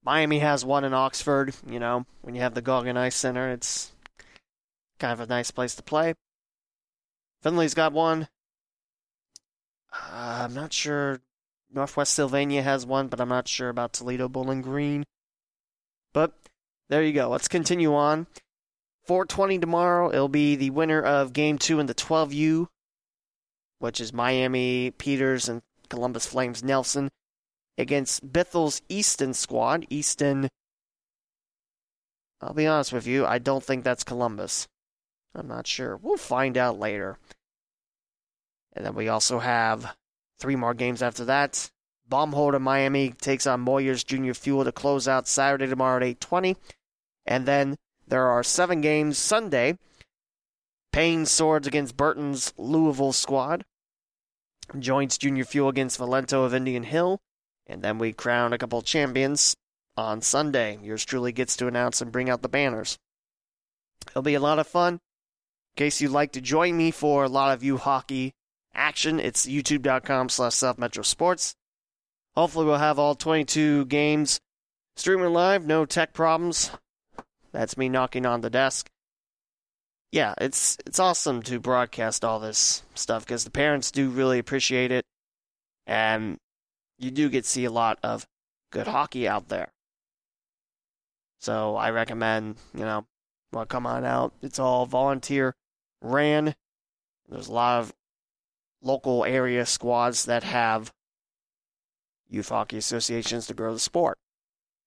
Miami 0.02 0.38
has 0.38 0.64
one 0.64 0.84
in 0.84 0.94
Oxford. 0.94 1.54
You 1.68 1.78
know, 1.78 2.06
when 2.22 2.34
you 2.34 2.40
have 2.40 2.54
the 2.54 2.62
Goggin 2.62 2.96
Ice 2.96 3.16
Center, 3.16 3.50
it's 3.50 3.92
kind 4.98 5.12
of 5.12 5.20
a 5.20 5.26
nice 5.26 5.50
place 5.50 5.74
to 5.74 5.82
play. 5.82 6.14
Findlay's 7.44 7.74
got 7.74 7.92
one. 7.92 8.28
Uh, 9.92 10.42
I'm 10.44 10.54
not 10.54 10.72
sure 10.72 11.20
Northwest 11.72 12.14
Sylvania 12.14 12.62
has 12.62 12.84
one, 12.84 13.08
but 13.08 13.20
I'm 13.20 13.28
not 13.28 13.48
sure 13.48 13.68
about 13.68 13.92
Toledo 13.92 14.28
Bowling 14.28 14.62
Green. 14.62 15.04
But 16.12 16.32
there 16.88 17.02
you 17.02 17.12
go. 17.12 17.28
Let's 17.28 17.48
continue 17.48 17.94
on. 17.94 18.26
420 19.04 19.58
tomorrow. 19.58 20.12
It'll 20.12 20.28
be 20.28 20.56
the 20.56 20.70
winner 20.70 21.00
of 21.00 21.32
Game 21.32 21.58
2 21.58 21.80
in 21.80 21.86
the 21.86 21.94
12U, 21.94 22.66
which 23.78 24.00
is 24.00 24.12
Miami 24.12 24.90
Peters 24.90 25.48
and 25.48 25.62
Columbus 25.88 26.26
Flames 26.26 26.62
Nelson, 26.62 27.10
against 27.78 28.32
Bethel's 28.32 28.82
Easton 28.88 29.34
squad. 29.34 29.86
Easton, 29.88 30.48
I'll 32.40 32.54
be 32.54 32.66
honest 32.66 32.92
with 32.92 33.06
you, 33.06 33.24
I 33.24 33.38
don't 33.38 33.64
think 33.64 33.82
that's 33.82 34.04
Columbus. 34.04 34.68
I'm 35.34 35.48
not 35.48 35.66
sure. 35.66 35.96
We'll 35.96 36.16
find 36.16 36.56
out 36.56 36.78
later. 36.78 37.18
And 38.72 38.84
then 38.84 38.94
we 38.94 39.08
also 39.08 39.38
have 39.38 39.94
Three 40.40 40.56
more 40.56 40.72
games 40.72 41.02
after 41.02 41.26
that. 41.26 41.70
Baumholder 42.10 42.60
Miami 42.60 43.10
takes 43.10 43.46
on 43.46 43.64
Moyers 43.64 44.04
Junior 44.04 44.32
Fuel 44.32 44.64
to 44.64 44.72
close 44.72 45.06
out 45.06 45.28
Saturday 45.28 45.66
tomorrow 45.66 45.98
at 45.98 46.02
8:20, 46.02 46.56
and 47.26 47.46
then 47.46 47.76
there 48.08 48.26
are 48.26 48.42
seven 48.42 48.80
games 48.80 49.18
Sunday. 49.18 49.78
Payne 50.92 51.26
Swords 51.26 51.68
against 51.68 51.96
Burton's 51.96 52.54
Louisville 52.56 53.12
squad. 53.12 53.64
Joints 54.78 55.18
Junior 55.18 55.44
Fuel 55.44 55.68
against 55.68 56.00
Valento 56.00 56.44
of 56.44 56.54
Indian 56.54 56.84
Hill, 56.84 57.20
and 57.66 57.82
then 57.82 57.98
we 57.98 58.12
crown 58.12 58.52
a 58.52 58.58
couple 58.58 58.80
champions 58.80 59.54
on 59.94 60.22
Sunday. 60.22 60.78
Yours 60.82 61.04
truly 61.04 61.32
gets 61.32 61.54
to 61.56 61.66
announce 61.66 62.00
and 62.00 62.10
bring 62.10 62.30
out 62.30 62.40
the 62.40 62.48
banners. 62.48 62.98
It'll 64.08 64.22
be 64.22 64.34
a 64.34 64.40
lot 64.40 64.58
of 64.58 64.66
fun. 64.66 65.00
Case 65.80 66.02
you'd 66.02 66.10
like 66.10 66.32
to 66.32 66.42
join 66.42 66.76
me 66.76 66.90
for 66.90 67.24
a 67.24 67.28
lot 67.30 67.54
of 67.54 67.64
you 67.64 67.78
hockey 67.78 68.34
action. 68.74 69.18
It's 69.18 69.46
youtube.com 69.46 70.28
slash 70.28 70.52
South 70.52 70.76
Metro 70.76 71.02
Sports. 71.02 71.54
Hopefully, 72.34 72.66
we'll 72.66 72.76
have 72.76 72.98
all 72.98 73.14
22 73.14 73.86
games 73.86 74.40
streaming 74.96 75.32
live, 75.32 75.66
no 75.66 75.86
tech 75.86 76.12
problems. 76.12 76.70
That's 77.52 77.78
me 77.78 77.88
knocking 77.88 78.26
on 78.26 78.42
the 78.42 78.50
desk. 78.50 78.90
Yeah, 80.12 80.34
it's 80.36 80.76
it's 80.84 80.98
awesome 80.98 81.42
to 81.44 81.58
broadcast 81.58 82.26
all 82.26 82.40
this 82.40 82.82
stuff 82.94 83.24
because 83.24 83.44
the 83.44 83.50
parents 83.50 83.90
do 83.90 84.10
really 84.10 84.38
appreciate 84.38 84.92
it, 84.92 85.06
and 85.86 86.36
you 86.98 87.10
do 87.10 87.30
get 87.30 87.44
to 87.44 87.48
see 87.48 87.64
a 87.64 87.70
lot 87.70 87.98
of 88.02 88.26
good 88.70 88.86
hockey 88.86 89.26
out 89.26 89.48
there. 89.48 89.72
So 91.38 91.74
I 91.74 91.88
recommend, 91.88 92.56
you 92.74 92.84
know, 92.84 93.06
well, 93.50 93.64
come 93.64 93.86
on 93.86 94.04
out. 94.04 94.34
It's 94.42 94.58
all 94.58 94.84
volunteer 94.84 95.54
ran. 96.00 96.54
There's 97.28 97.48
a 97.48 97.52
lot 97.52 97.80
of 97.80 97.94
local 98.82 99.24
area 99.24 99.66
squads 99.66 100.24
that 100.24 100.42
have 100.42 100.92
youth 102.28 102.48
hockey 102.48 102.78
associations 102.78 103.46
to 103.46 103.54
grow 103.54 103.72
the 103.72 103.80
sport. 103.80 104.18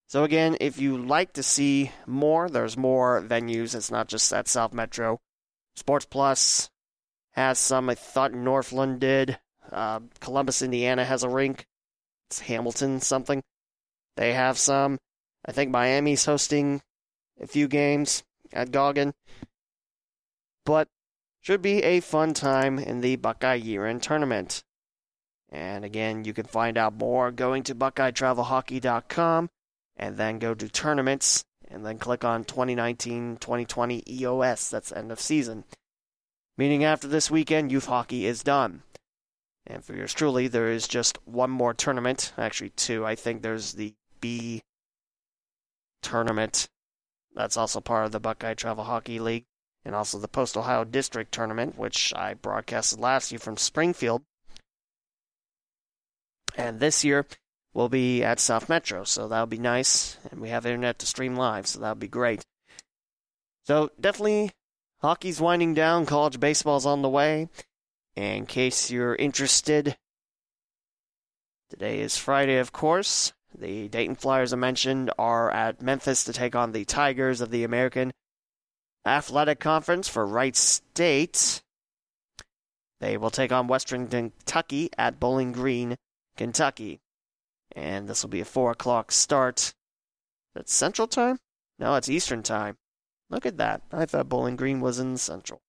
So 0.07 0.23
again, 0.23 0.57
if 0.59 0.79
you 0.79 0.97
like 0.97 1.33
to 1.33 1.43
see 1.43 1.91
more, 2.05 2.49
there's 2.49 2.77
more 2.77 3.21
venues. 3.21 3.73
It's 3.75 3.91
not 3.91 4.07
just 4.07 4.31
at 4.33 4.47
South 4.47 4.73
Metro. 4.73 5.19
Sports 5.75 6.05
Plus 6.05 6.69
has 7.31 7.57
some. 7.57 7.89
I 7.89 7.95
thought 7.95 8.33
Northland 8.33 8.99
did. 8.99 9.39
Uh, 9.71 10.01
Columbus, 10.19 10.61
Indiana 10.61 11.03
has 11.03 11.23
a 11.23 11.29
rink. 11.29 11.65
It's 12.29 12.41
Hamilton 12.41 12.99
something. 13.01 13.41
They 14.15 14.33
have 14.33 14.57
some. 14.57 14.99
I 15.45 15.51
think 15.51 15.71
Miami's 15.71 16.25
hosting 16.25 16.81
a 17.41 17.47
few 17.47 17.67
games 17.67 18.23
at 18.51 18.71
Goggin. 18.71 19.13
But 20.65 20.87
should 21.43 21.61
be 21.61 21.83
a 21.83 21.99
fun 21.99 22.33
time 22.33 22.79
in 22.79 23.01
the 23.01 23.17
Buckeye 23.17 23.55
Year 23.55 23.85
End 23.85 24.01
Tournament. 24.01 24.63
And 25.49 25.83
again, 25.83 26.23
you 26.23 26.33
can 26.33 26.45
find 26.45 26.77
out 26.77 26.97
more 26.97 27.31
going 27.31 27.63
to 27.63 27.75
BuckeyeTravelHockey.com 27.75 29.49
and 29.97 30.17
then 30.17 30.39
go 30.39 30.53
to 30.55 30.69
tournaments 30.69 31.43
and 31.69 31.85
then 31.85 31.99
click 31.99 32.23
on 32.23 32.45
2019 32.45 33.37
2020 33.37 34.03
EOS. 34.09 34.69
That's 34.69 34.93
end 34.93 35.11
of 35.11 35.19
season. 35.19 35.65
Meaning 36.57 36.85
after 36.85 37.09
this 37.09 37.29
weekend, 37.29 37.73
youth 37.73 37.87
hockey 37.87 38.25
is 38.25 38.41
done. 38.41 38.83
And 39.67 39.83
for 39.83 39.93
yours 39.93 40.13
truly, 40.13 40.47
there 40.47 40.69
is 40.69 40.87
just 40.87 41.17
one 41.27 41.51
more 41.51 41.73
tournament. 41.73 42.31
Actually, 42.37 42.69
two. 42.69 43.05
I 43.05 43.15
think 43.15 43.41
there's 43.41 43.73
the 43.73 43.93
B 44.21 44.61
tournament. 46.01 46.69
That's 47.35 47.57
also 47.57 47.81
part 47.81 48.05
of 48.05 48.13
the 48.13 48.19
Buckeye 48.21 48.53
Travel 48.53 48.85
Hockey 48.85 49.19
League 49.19 49.45
and 49.85 49.95
also 49.95 50.17
the 50.17 50.27
Post 50.27 50.55
Ohio 50.55 50.83
District 50.83 51.31
Tournament, 51.31 51.77
which 51.77 52.13
I 52.15 52.33
broadcasted 52.33 52.99
last 52.99 53.31
year 53.31 53.39
from 53.39 53.57
Springfield. 53.57 54.21
And 56.55 56.79
this 56.79 57.03
year 57.03 57.25
will 57.73 57.89
be 57.89 58.23
at 58.23 58.39
South 58.39 58.69
Metro, 58.69 59.03
so 59.03 59.27
that'll 59.27 59.47
be 59.47 59.57
nice. 59.57 60.17
And 60.31 60.39
we 60.39 60.49
have 60.49 60.65
internet 60.65 60.99
to 60.99 61.05
stream 61.05 61.35
live, 61.35 61.67
so 61.67 61.79
that'll 61.79 61.95
be 61.95 62.07
great. 62.07 62.43
So 63.65 63.91
definitely, 63.99 64.51
hockey's 65.01 65.41
winding 65.41 65.73
down. 65.73 66.05
College 66.05 66.39
baseball's 66.39 66.85
on 66.85 67.01
the 67.01 67.09
way. 67.09 67.49
In 68.15 68.45
case 68.45 68.91
you're 68.91 69.15
interested, 69.15 69.97
today 71.69 71.99
is 71.99 72.15
Friday, 72.15 72.57
of 72.57 72.71
course. 72.71 73.33
The 73.57 73.87
Dayton 73.87 74.15
Flyers, 74.15 74.53
I 74.53 74.57
mentioned, 74.57 75.11
are 75.17 75.49
at 75.51 75.81
Memphis 75.81 76.23
to 76.25 76.33
take 76.33 76.55
on 76.55 76.71
the 76.71 76.85
Tigers 76.85 77.41
of 77.41 77.49
the 77.51 77.63
American 77.63 78.11
Athletic 79.05 79.59
Conference 79.59 80.07
for 80.07 80.25
Wright 80.25 80.55
State. 80.55 81.61
They 82.99 83.17
will 83.17 83.31
take 83.31 83.51
on 83.51 83.67
Western 83.67 84.07
Kentucky 84.07 84.89
at 84.97 85.19
Bowling 85.19 85.51
Green, 85.51 85.97
Kentucky. 86.37 87.01
And 87.75 88.07
this 88.07 88.23
will 88.23 88.29
be 88.29 88.39
a 88.39 88.45
4 88.45 88.71
o'clock 88.71 89.11
start. 89.11 89.73
That's 90.55 90.73
Central 90.73 91.07
Time? 91.07 91.39
No, 91.79 91.95
it's 91.95 92.09
Eastern 92.09 92.43
Time. 92.43 92.77
Look 93.29 93.45
at 93.45 93.57
that. 93.57 93.81
I 93.91 94.05
thought 94.05 94.29
Bowling 94.29 94.55
Green 94.55 94.79
was 94.79 94.99
in 94.99 95.17
Central. 95.17 95.59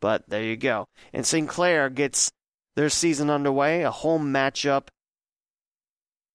But 0.00 0.28
there 0.28 0.42
you 0.42 0.56
go. 0.56 0.86
And 1.12 1.26
Sinclair 1.26 1.88
gets 1.88 2.32
their 2.74 2.88
season 2.88 3.30
underway, 3.30 3.82
a 3.82 3.90
home 3.90 4.32
matchup 4.32 4.88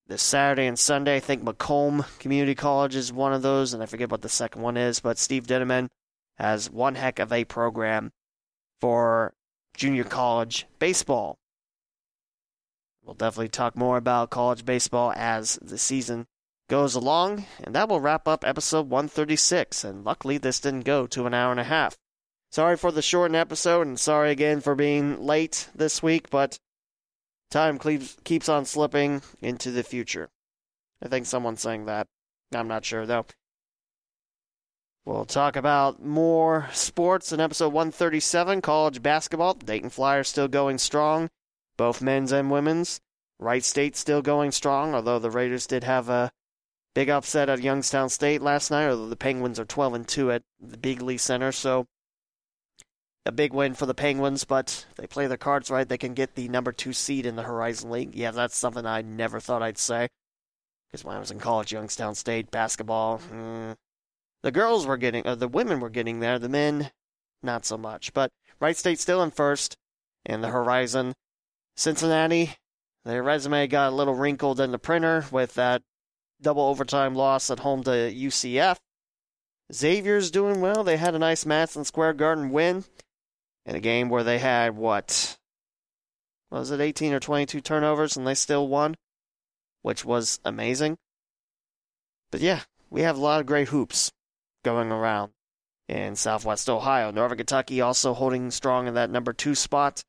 this 0.08 0.22
Saturday 0.22 0.68
and 0.68 0.78
Sunday. 0.78 1.18
I 1.18 1.20
think 1.20 1.44
Macomb 1.44 2.06
Community 2.20 2.56
College 2.56 2.96
is 2.96 3.12
one 3.12 3.34
of 3.34 3.42
those, 3.42 3.74
and 3.74 3.84
I 3.84 3.86
forget 3.86 4.12
what 4.12 4.22
the 4.22 4.30
second 4.30 4.62
one 4.62 4.78
is, 4.78 5.00
but 5.00 5.18
Steve 5.18 5.46
Dintaman 5.46 5.88
has 6.38 6.70
one 6.70 6.96
heck 6.96 7.20
of 7.20 7.32
a 7.32 7.46
program 7.46 8.12
for 8.80 9.34
junior 9.76 10.04
college 10.04 10.68
baseball. 10.80 11.38
We'll 13.04 13.16
definitely 13.16 13.50
talk 13.50 13.76
more 13.76 13.98
about 13.98 14.30
college 14.30 14.66
baseball 14.66 15.14
as 15.16 15.58
the 15.62 15.78
season 15.78 16.28
goes 16.70 16.96
along, 16.96 17.46
and 17.64 17.76
that 17.76 17.90
will 17.90 18.00
wrap 18.00 18.28
up 18.28 18.46
episode 18.46 18.90
136. 18.90 19.84
And 19.84 20.06
luckily, 20.06 20.38
this 20.38 20.60
didn't 20.60 20.86
go 20.86 21.08
to 21.08 21.26
an 21.26 21.34
hour 21.34 21.52
and 21.52 21.60
a 21.60 21.66
half. 21.66 21.98
Sorry 22.52 22.78
for 22.78 22.92
the 22.92 23.02
shortened 23.02 23.36
episode, 23.36 23.88
and 23.88 24.00
sorry 24.00 24.32
again 24.32 24.62
for 24.62 24.76
being 24.76 25.26
late 25.26 25.70
this 25.74 26.04
week, 26.04 26.30
but 26.30 26.60
time 27.50 27.80
keeps 28.24 28.50
on 28.50 28.66
slipping 28.66 29.22
into 29.42 29.72
the 29.72 29.84
future. 29.84 30.30
I 31.02 31.08
think 31.08 31.26
someone's 31.26 31.62
saying 31.62 31.86
that. 31.86 32.08
I'm 32.54 32.68
not 32.68 32.86
sure, 32.86 33.06
though. 33.06 33.26
We'll 35.06 35.26
talk 35.26 35.56
about 35.56 36.04
more 36.04 36.70
sports 36.74 37.32
in 37.32 37.40
episode 37.40 37.74
137 37.74 38.62
college 38.62 39.02
basketball. 39.02 39.56
The 39.56 39.66
Dayton 39.66 39.90
Flyers 39.90 40.30
still 40.30 40.48
going 40.48 40.78
strong, 40.78 41.30
both 41.76 42.02
men's 42.02 42.32
and 42.32 42.52
women's. 42.52 43.02
Wright 43.40 43.64
State 43.64 43.96
still 43.96 44.22
going 44.22 44.52
strong, 44.52 44.94
although 44.94 45.18
the 45.18 45.32
Raiders 45.32 45.66
did 45.66 45.84
have 45.84 46.08
a 46.08 46.32
big 46.94 47.10
upset 47.10 47.50
at 47.50 47.64
Youngstown 47.64 48.10
State 48.10 48.44
last 48.44 48.70
night, 48.70 48.90
although 48.90 49.10
the 49.10 49.16
Penguins 49.16 49.60
are 49.60 49.66
12 49.66 49.94
and 49.96 50.08
2 50.08 50.32
at 50.32 50.44
the 50.60 50.78
Big 50.78 51.00
Beeghly 51.00 51.20
Center, 51.20 51.52
so 51.52 51.88
a 53.26 53.32
big 53.32 53.54
win 53.54 53.74
for 53.74 53.86
the 53.86 53.94
Penguins, 53.94 54.44
but 54.44 54.86
if 54.92 54.96
they 54.98 55.08
play 55.08 55.28
their 55.28 55.38
cards 55.38 55.70
right. 55.70 55.88
They 55.88 55.98
can 55.98 56.14
get 56.14 56.36
the 56.36 56.48
number 56.48 56.72
two 56.72 56.94
seed 56.94 57.26
in 57.26 57.36
the 57.36 57.44
Horizon 57.44 57.92
League. 57.92 58.16
Yeah, 58.16 58.32
that's 58.32 58.58
something 58.58 58.86
I 58.86 59.02
never 59.02 59.40
thought 59.40 59.62
I'd 59.62 59.78
say. 59.78 60.10
Because 60.88 61.06
when 61.06 61.16
I 61.16 61.20
was 61.20 61.32
in 61.32 61.40
college, 61.40 61.72
Youngstown 61.72 62.16
State 62.16 62.52
basketball, 62.52 63.20
mm, 63.32 63.76
the 64.44 64.52
girls 64.52 64.86
were 64.86 64.98
getting, 64.98 65.28
or 65.28 65.36
the 65.36 65.48
women 65.48 65.80
were 65.80 65.90
getting 65.90 66.20
there, 66.20 66.40
the 66.40 66.50
men, 66.50 66.92
not 67.44 67.66
so 67.66 67.78
much. 67.78 68.14
But 68.14 68.32
Wright 68.60 68.78
State 68.78 69.00
still 69.00 69.22
in 69.22 69.32
first 69.32 69.78
and 70.26 70.44
the 70.44 70.50
Horizon. 70.50 71.14
Cincinnati, 71.76 72.56
their 73.06 73.24
resume 73.24 73.68
got 73.68 73.92
a 73.92 73.96
little 73.96 74.16
wrinkled 74.16 74.60
in 74.60 74.72
the 74.72 74.80
printer 74.80 75.26
with 75.32 75.54
that 75.56 75.82
double 76.42 76.64
overtime 76.64 77.16
loss 77.16 77.50
at 77.50 77.60
home 77.60 77.84
to 77.84 77.92
UCF. 77.92 78.78
Xavier's 79.74 80.32
doing 80.32 80.60
well. 80.60 80.84
They 80.84 80.98
had 80.98 81.16
a 81.16 81.20
nice 81.20 81.46
Madison 81.46 81.86
Square 81.86 82.14
Garden 82.14 82.52
win 82.52 82.84
in 83.66 83.76
a 83.76 83.80
game 83.80 84.10
where 84.10 84.24
they 84.24 84.40
had 84.40 84.76
what 84.76 85.38
was 86.50 86.72
it 86.72 86.82
18 86.82 87.14
or 87.14 87.20
22 87.20 87.62
turnovers 87.62 88.18
and 88.18 88.28
they 88.28 88.34
still 88.34 88.68
won, 88.68 88.96
which 89.82 90.04
was 90.04 90.40
amazing. 90.44 90.98
But 92.32 92.42
yeah, 92.42 92.62
we 92.90 93.02
have 93.02 93.18
a 93.18 93.22
lot 93.22 93.40
of 93.40 93.46
great 93.46 93.70
hoops 93.70 94.12
going 94.64 94.92
around 94.92 95.32
in 95.88 96.16
Southwest 96.16 96.70
Ohio. 96.70 97.12
Northern 97.12 97.38
Kentucky 97.38 97.82
also 97.82 98.14
holding 98.14 98.50
strong 98.52 98.88
in 98.88 98.94
that 98.94 99.10
number 99.10 99.34
two 99.34 99.56
spot, 99.56 100.02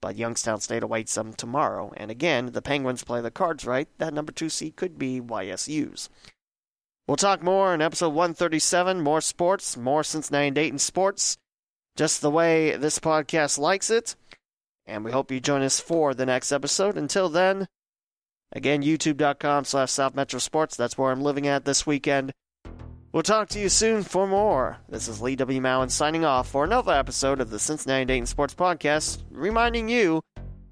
but 0.00 0.16
Youngstown 0.16 0.60
State 0.60 0.82
awaits 0.82 1.14
them 1.14 1.34
tomorrow. 1.34 1.92
And 1.96 2.10
again, 2.10 2.52
the 2.52 2.62
Penguins 2.62 3.04
play 3.04 3.20
the 3.20 3.30
cards 3.30 3.66
right. 3.66 3.88
That 3.98 4.14
number 4.14 4.32
two 4.32 4.48
seed 4.48 4.76
could 4.76 4.98
be 4.98 5.20
YSU's. 5.20 6.08
We'll 7.06 7.16
talk 7.16 7.42
more 7.42 7.72
in 7.72 7.82
episode 7.82 8.14
137. 8.14 9.00
More 9.00 9.20
sports, 9.20 9.76
more 9.76 10.02
Cincinnati 10.02 10.48
and 10.48 10.54
Dayton 10.56 10.78
sports, 10.78 11.36
just 11.96 12.20
the 12.20 12.30
way 12.30 12.76
this 12.76 12.98
podcast 12.98 13.58
likes 13.58 13.90
it. 13.90 14.16
And 14.86 15.04
we 15.04 15.12
hope 15.12 15.30
you 15.30 15.40
join 15.40 15.62
us 15.62 15.78
for 15.80 16.14
the 16.14 16.26
next 16.26 16.50
episode. 16.50 16.96
Until 16.96 17.28
then, 17.28 17.68
again, 18.52 18.82
youtube.com 18.82 19.64
slash 19.64 19.90
South 19.90 20.14
Metro 20.14 20.38
Sports. 20.38 20.76
That's 20.76 20.96
where 20.96 21.12
I'm 21.12 21.22
living 21.22 21.46
at 21.46 21.64
this 21.64 21.86
weekend. 21.86 22.32
We'll 23.16 23.22
talk 23.22 23.48
to 23.48 23.58
you 23.58 23.70
soon 23.70 24.02
for 24.02 24.26
more. 24.26 24.76
This 24.90 25.08
is 25.08 25.22
Lee 25.22 25.36
W. 25.36 25.58
Mowen 25.58 25.90
signing 25.90 26.26
off 26.26 26.48
for 26.48 26.64
another 26.64 26.92
episode 26.92 27.40
of 27.40 27.48
the 27.48 27.58
Cincinnati 27.58 28.04
Dayton 28.04 28.26
Sports 28.26 28.54
Podcast, 28.54 29.22
reminding 29.30 29.88
you 29.88 30.20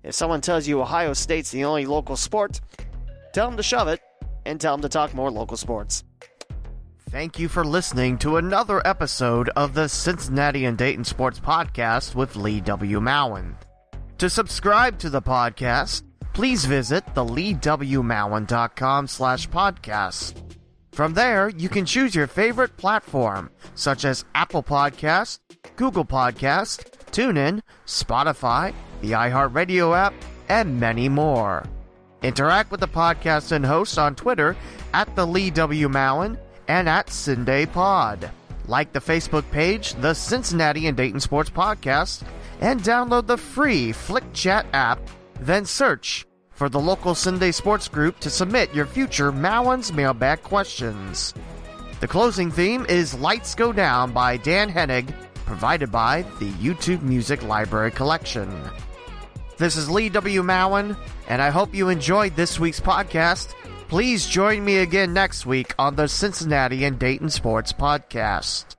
if 0.03 0.15
someone 0.15 0.43
tells 0.43 0.69
you 0.69 0.83
Ohio 0.83 1.15
State's 1.15 1.51
the 1.51 1.65
only 1.65 1.87
local 1.87 2.19
sport, 2.19 2.61
tell 3.33 3.47
them 3.47 3.57
to 3.57 3.63
shove 3.63 3.89
it 3.89 4.03
and 4.45 4.61
tell 4.61 4.75
them 4.75 4.83
to 4.83 4.91
talk 4.91 5.15
more 5.15 5.31
local 5.31 5.57
sports. 5.57 6.05
Thank 7.09 7.39
you 7.39 7.49
for 7.49 7.65
listening 7.65 8.19
to 8.19 8.37
another 8.37 8.87
episode 8.87 9.49
of 9.57 9.73
the 9.73 9.89
Cincinnati 9.89 10.67
and 10.67 10.77
Dayton 10.77 11.05
Sports 11.05 11.41
Podcast 11.41 12.15
with 12.15 12.37
Lee 12.37 12.61
W. 12.61 13.01
Mowen. 13.01 13.55
To 14.19 14.29
subscribe 14.29 14.99
to 14.99 15.09
the 15.09 15.23
podcast, 15.23 16.03
please 16.35 16.67
visit 16.67 17.07
the 17.15 17.25
leewmowen.com 17.25 19.07
slash 19.07 19.49
podcast. 19.49 20.44
From 20.95 21.15
there, 21.15 21.49
you 21.49 21.69
can 21.69 21.87
choose 21.87 22.15
your 22.15 22.29
favorite 22.29 22.77
platform, 22.77 23.51
such 23.75 24.05
as 24.05 24.25
Apple 24.37 24.63
Podcast, 24.63 25.41
Google 25.75 26.05
Podcast, 26.05 26.85
TuneIn, 27.11 27.63
Spotify, 27.85 28.73
the 29.01 29.11
iHeartRadio 29.11 29.99
app, 29.99 30.15
and 30.49 30.79
many 30.79 31.09
more. 31.09 31.65
Interact 32.23 32.71
with 32.71 32.79
the 32.79 32.87
podcast 32.87 33.51
and 33.51 33.67
hosts 33.67 33.99
on 33.99 34.15
Twitter 34.15 34.57
at 34.93 35.13
the 35.17 35.27
Lee 35.27 35.51
W. 35.51 35.89
Mowen 35.89 36.39
and 36.69 36.89
at 36.89 37.09
Cinday 37.09 37.71
Pod. 37.73 38.31
Like 38.69 38.93
the 38.93 39.01
Facebook 39.01 39.51
page, 39.51 39.95
the 39.95 40.15
Cincinnati 40.15 40.87
and 40.87 40.97
Dayton 40.97 41.19
Sports 41.19 41.51
Podcast, 41.51 42.23
and 42.61 42.81
download 42.81 43.27
the 43.27 43.37
free 43.37 43.91
Flick 43.91 44.33
Chat 44.33 44.65
app, 44.73 45.01
then 45.41 45.67
search 45.67 46.25
for 46.55 46.69
the 46.69 46.81
local 46.81 47.15
Cinday 47.15 47.53
Sports 47.53 47.89
Group 47.89 48.21
to 48.21 48.31
submit 48.31 48.75
your 48.75 48.87
future 48.87 49.33
Mowen's 49.33 49.93
mailbag 49.93 50.43
questions. 50.43 51.35
The 52.01 52.09
closing 52.09 52.51
theme 52.51 52.87
is 52.89 53.15
Lights 53.15 53.55
Go 53.55 53.73
Down 53.73 54.13
by 54.13 54.37
Dan 54.37 54.71
Henig, 54.71 55.13
provided 55.47 55.91
by 55.91 56.23
the 56.39 56.51
YouTube 56.53 57.03
Music 57.03 57.43
Library 57.43 57.91
Collection. 57.91 58.51
This 59.57 59.77
is 59.77 59.89
Lee 59.89 60.09
W. 60.09 60.43
Mowen, 60.43 60.97
and 61.29 61.41
I 61.41 61.51
hope 61.51 61.75
you 61.75 61.89
enjoyed 61.89 62.35
this 62.37 62.59
week's 62.59 62.81
podcast. 62.81 63.55
Please 63.89 64.27
join 64.27 64.65
me 64.65 64.79
again 64.79 65.13
next 65.13 65.47
week 65.47 65.75
on 65.79 65.95
the 65.95 66.09
Cincinnati 66.09 66.85
and 66.85 66.99
Dayton 66.99 67.31
Sports 67.31 67.73
Podcast. 67.73 68.74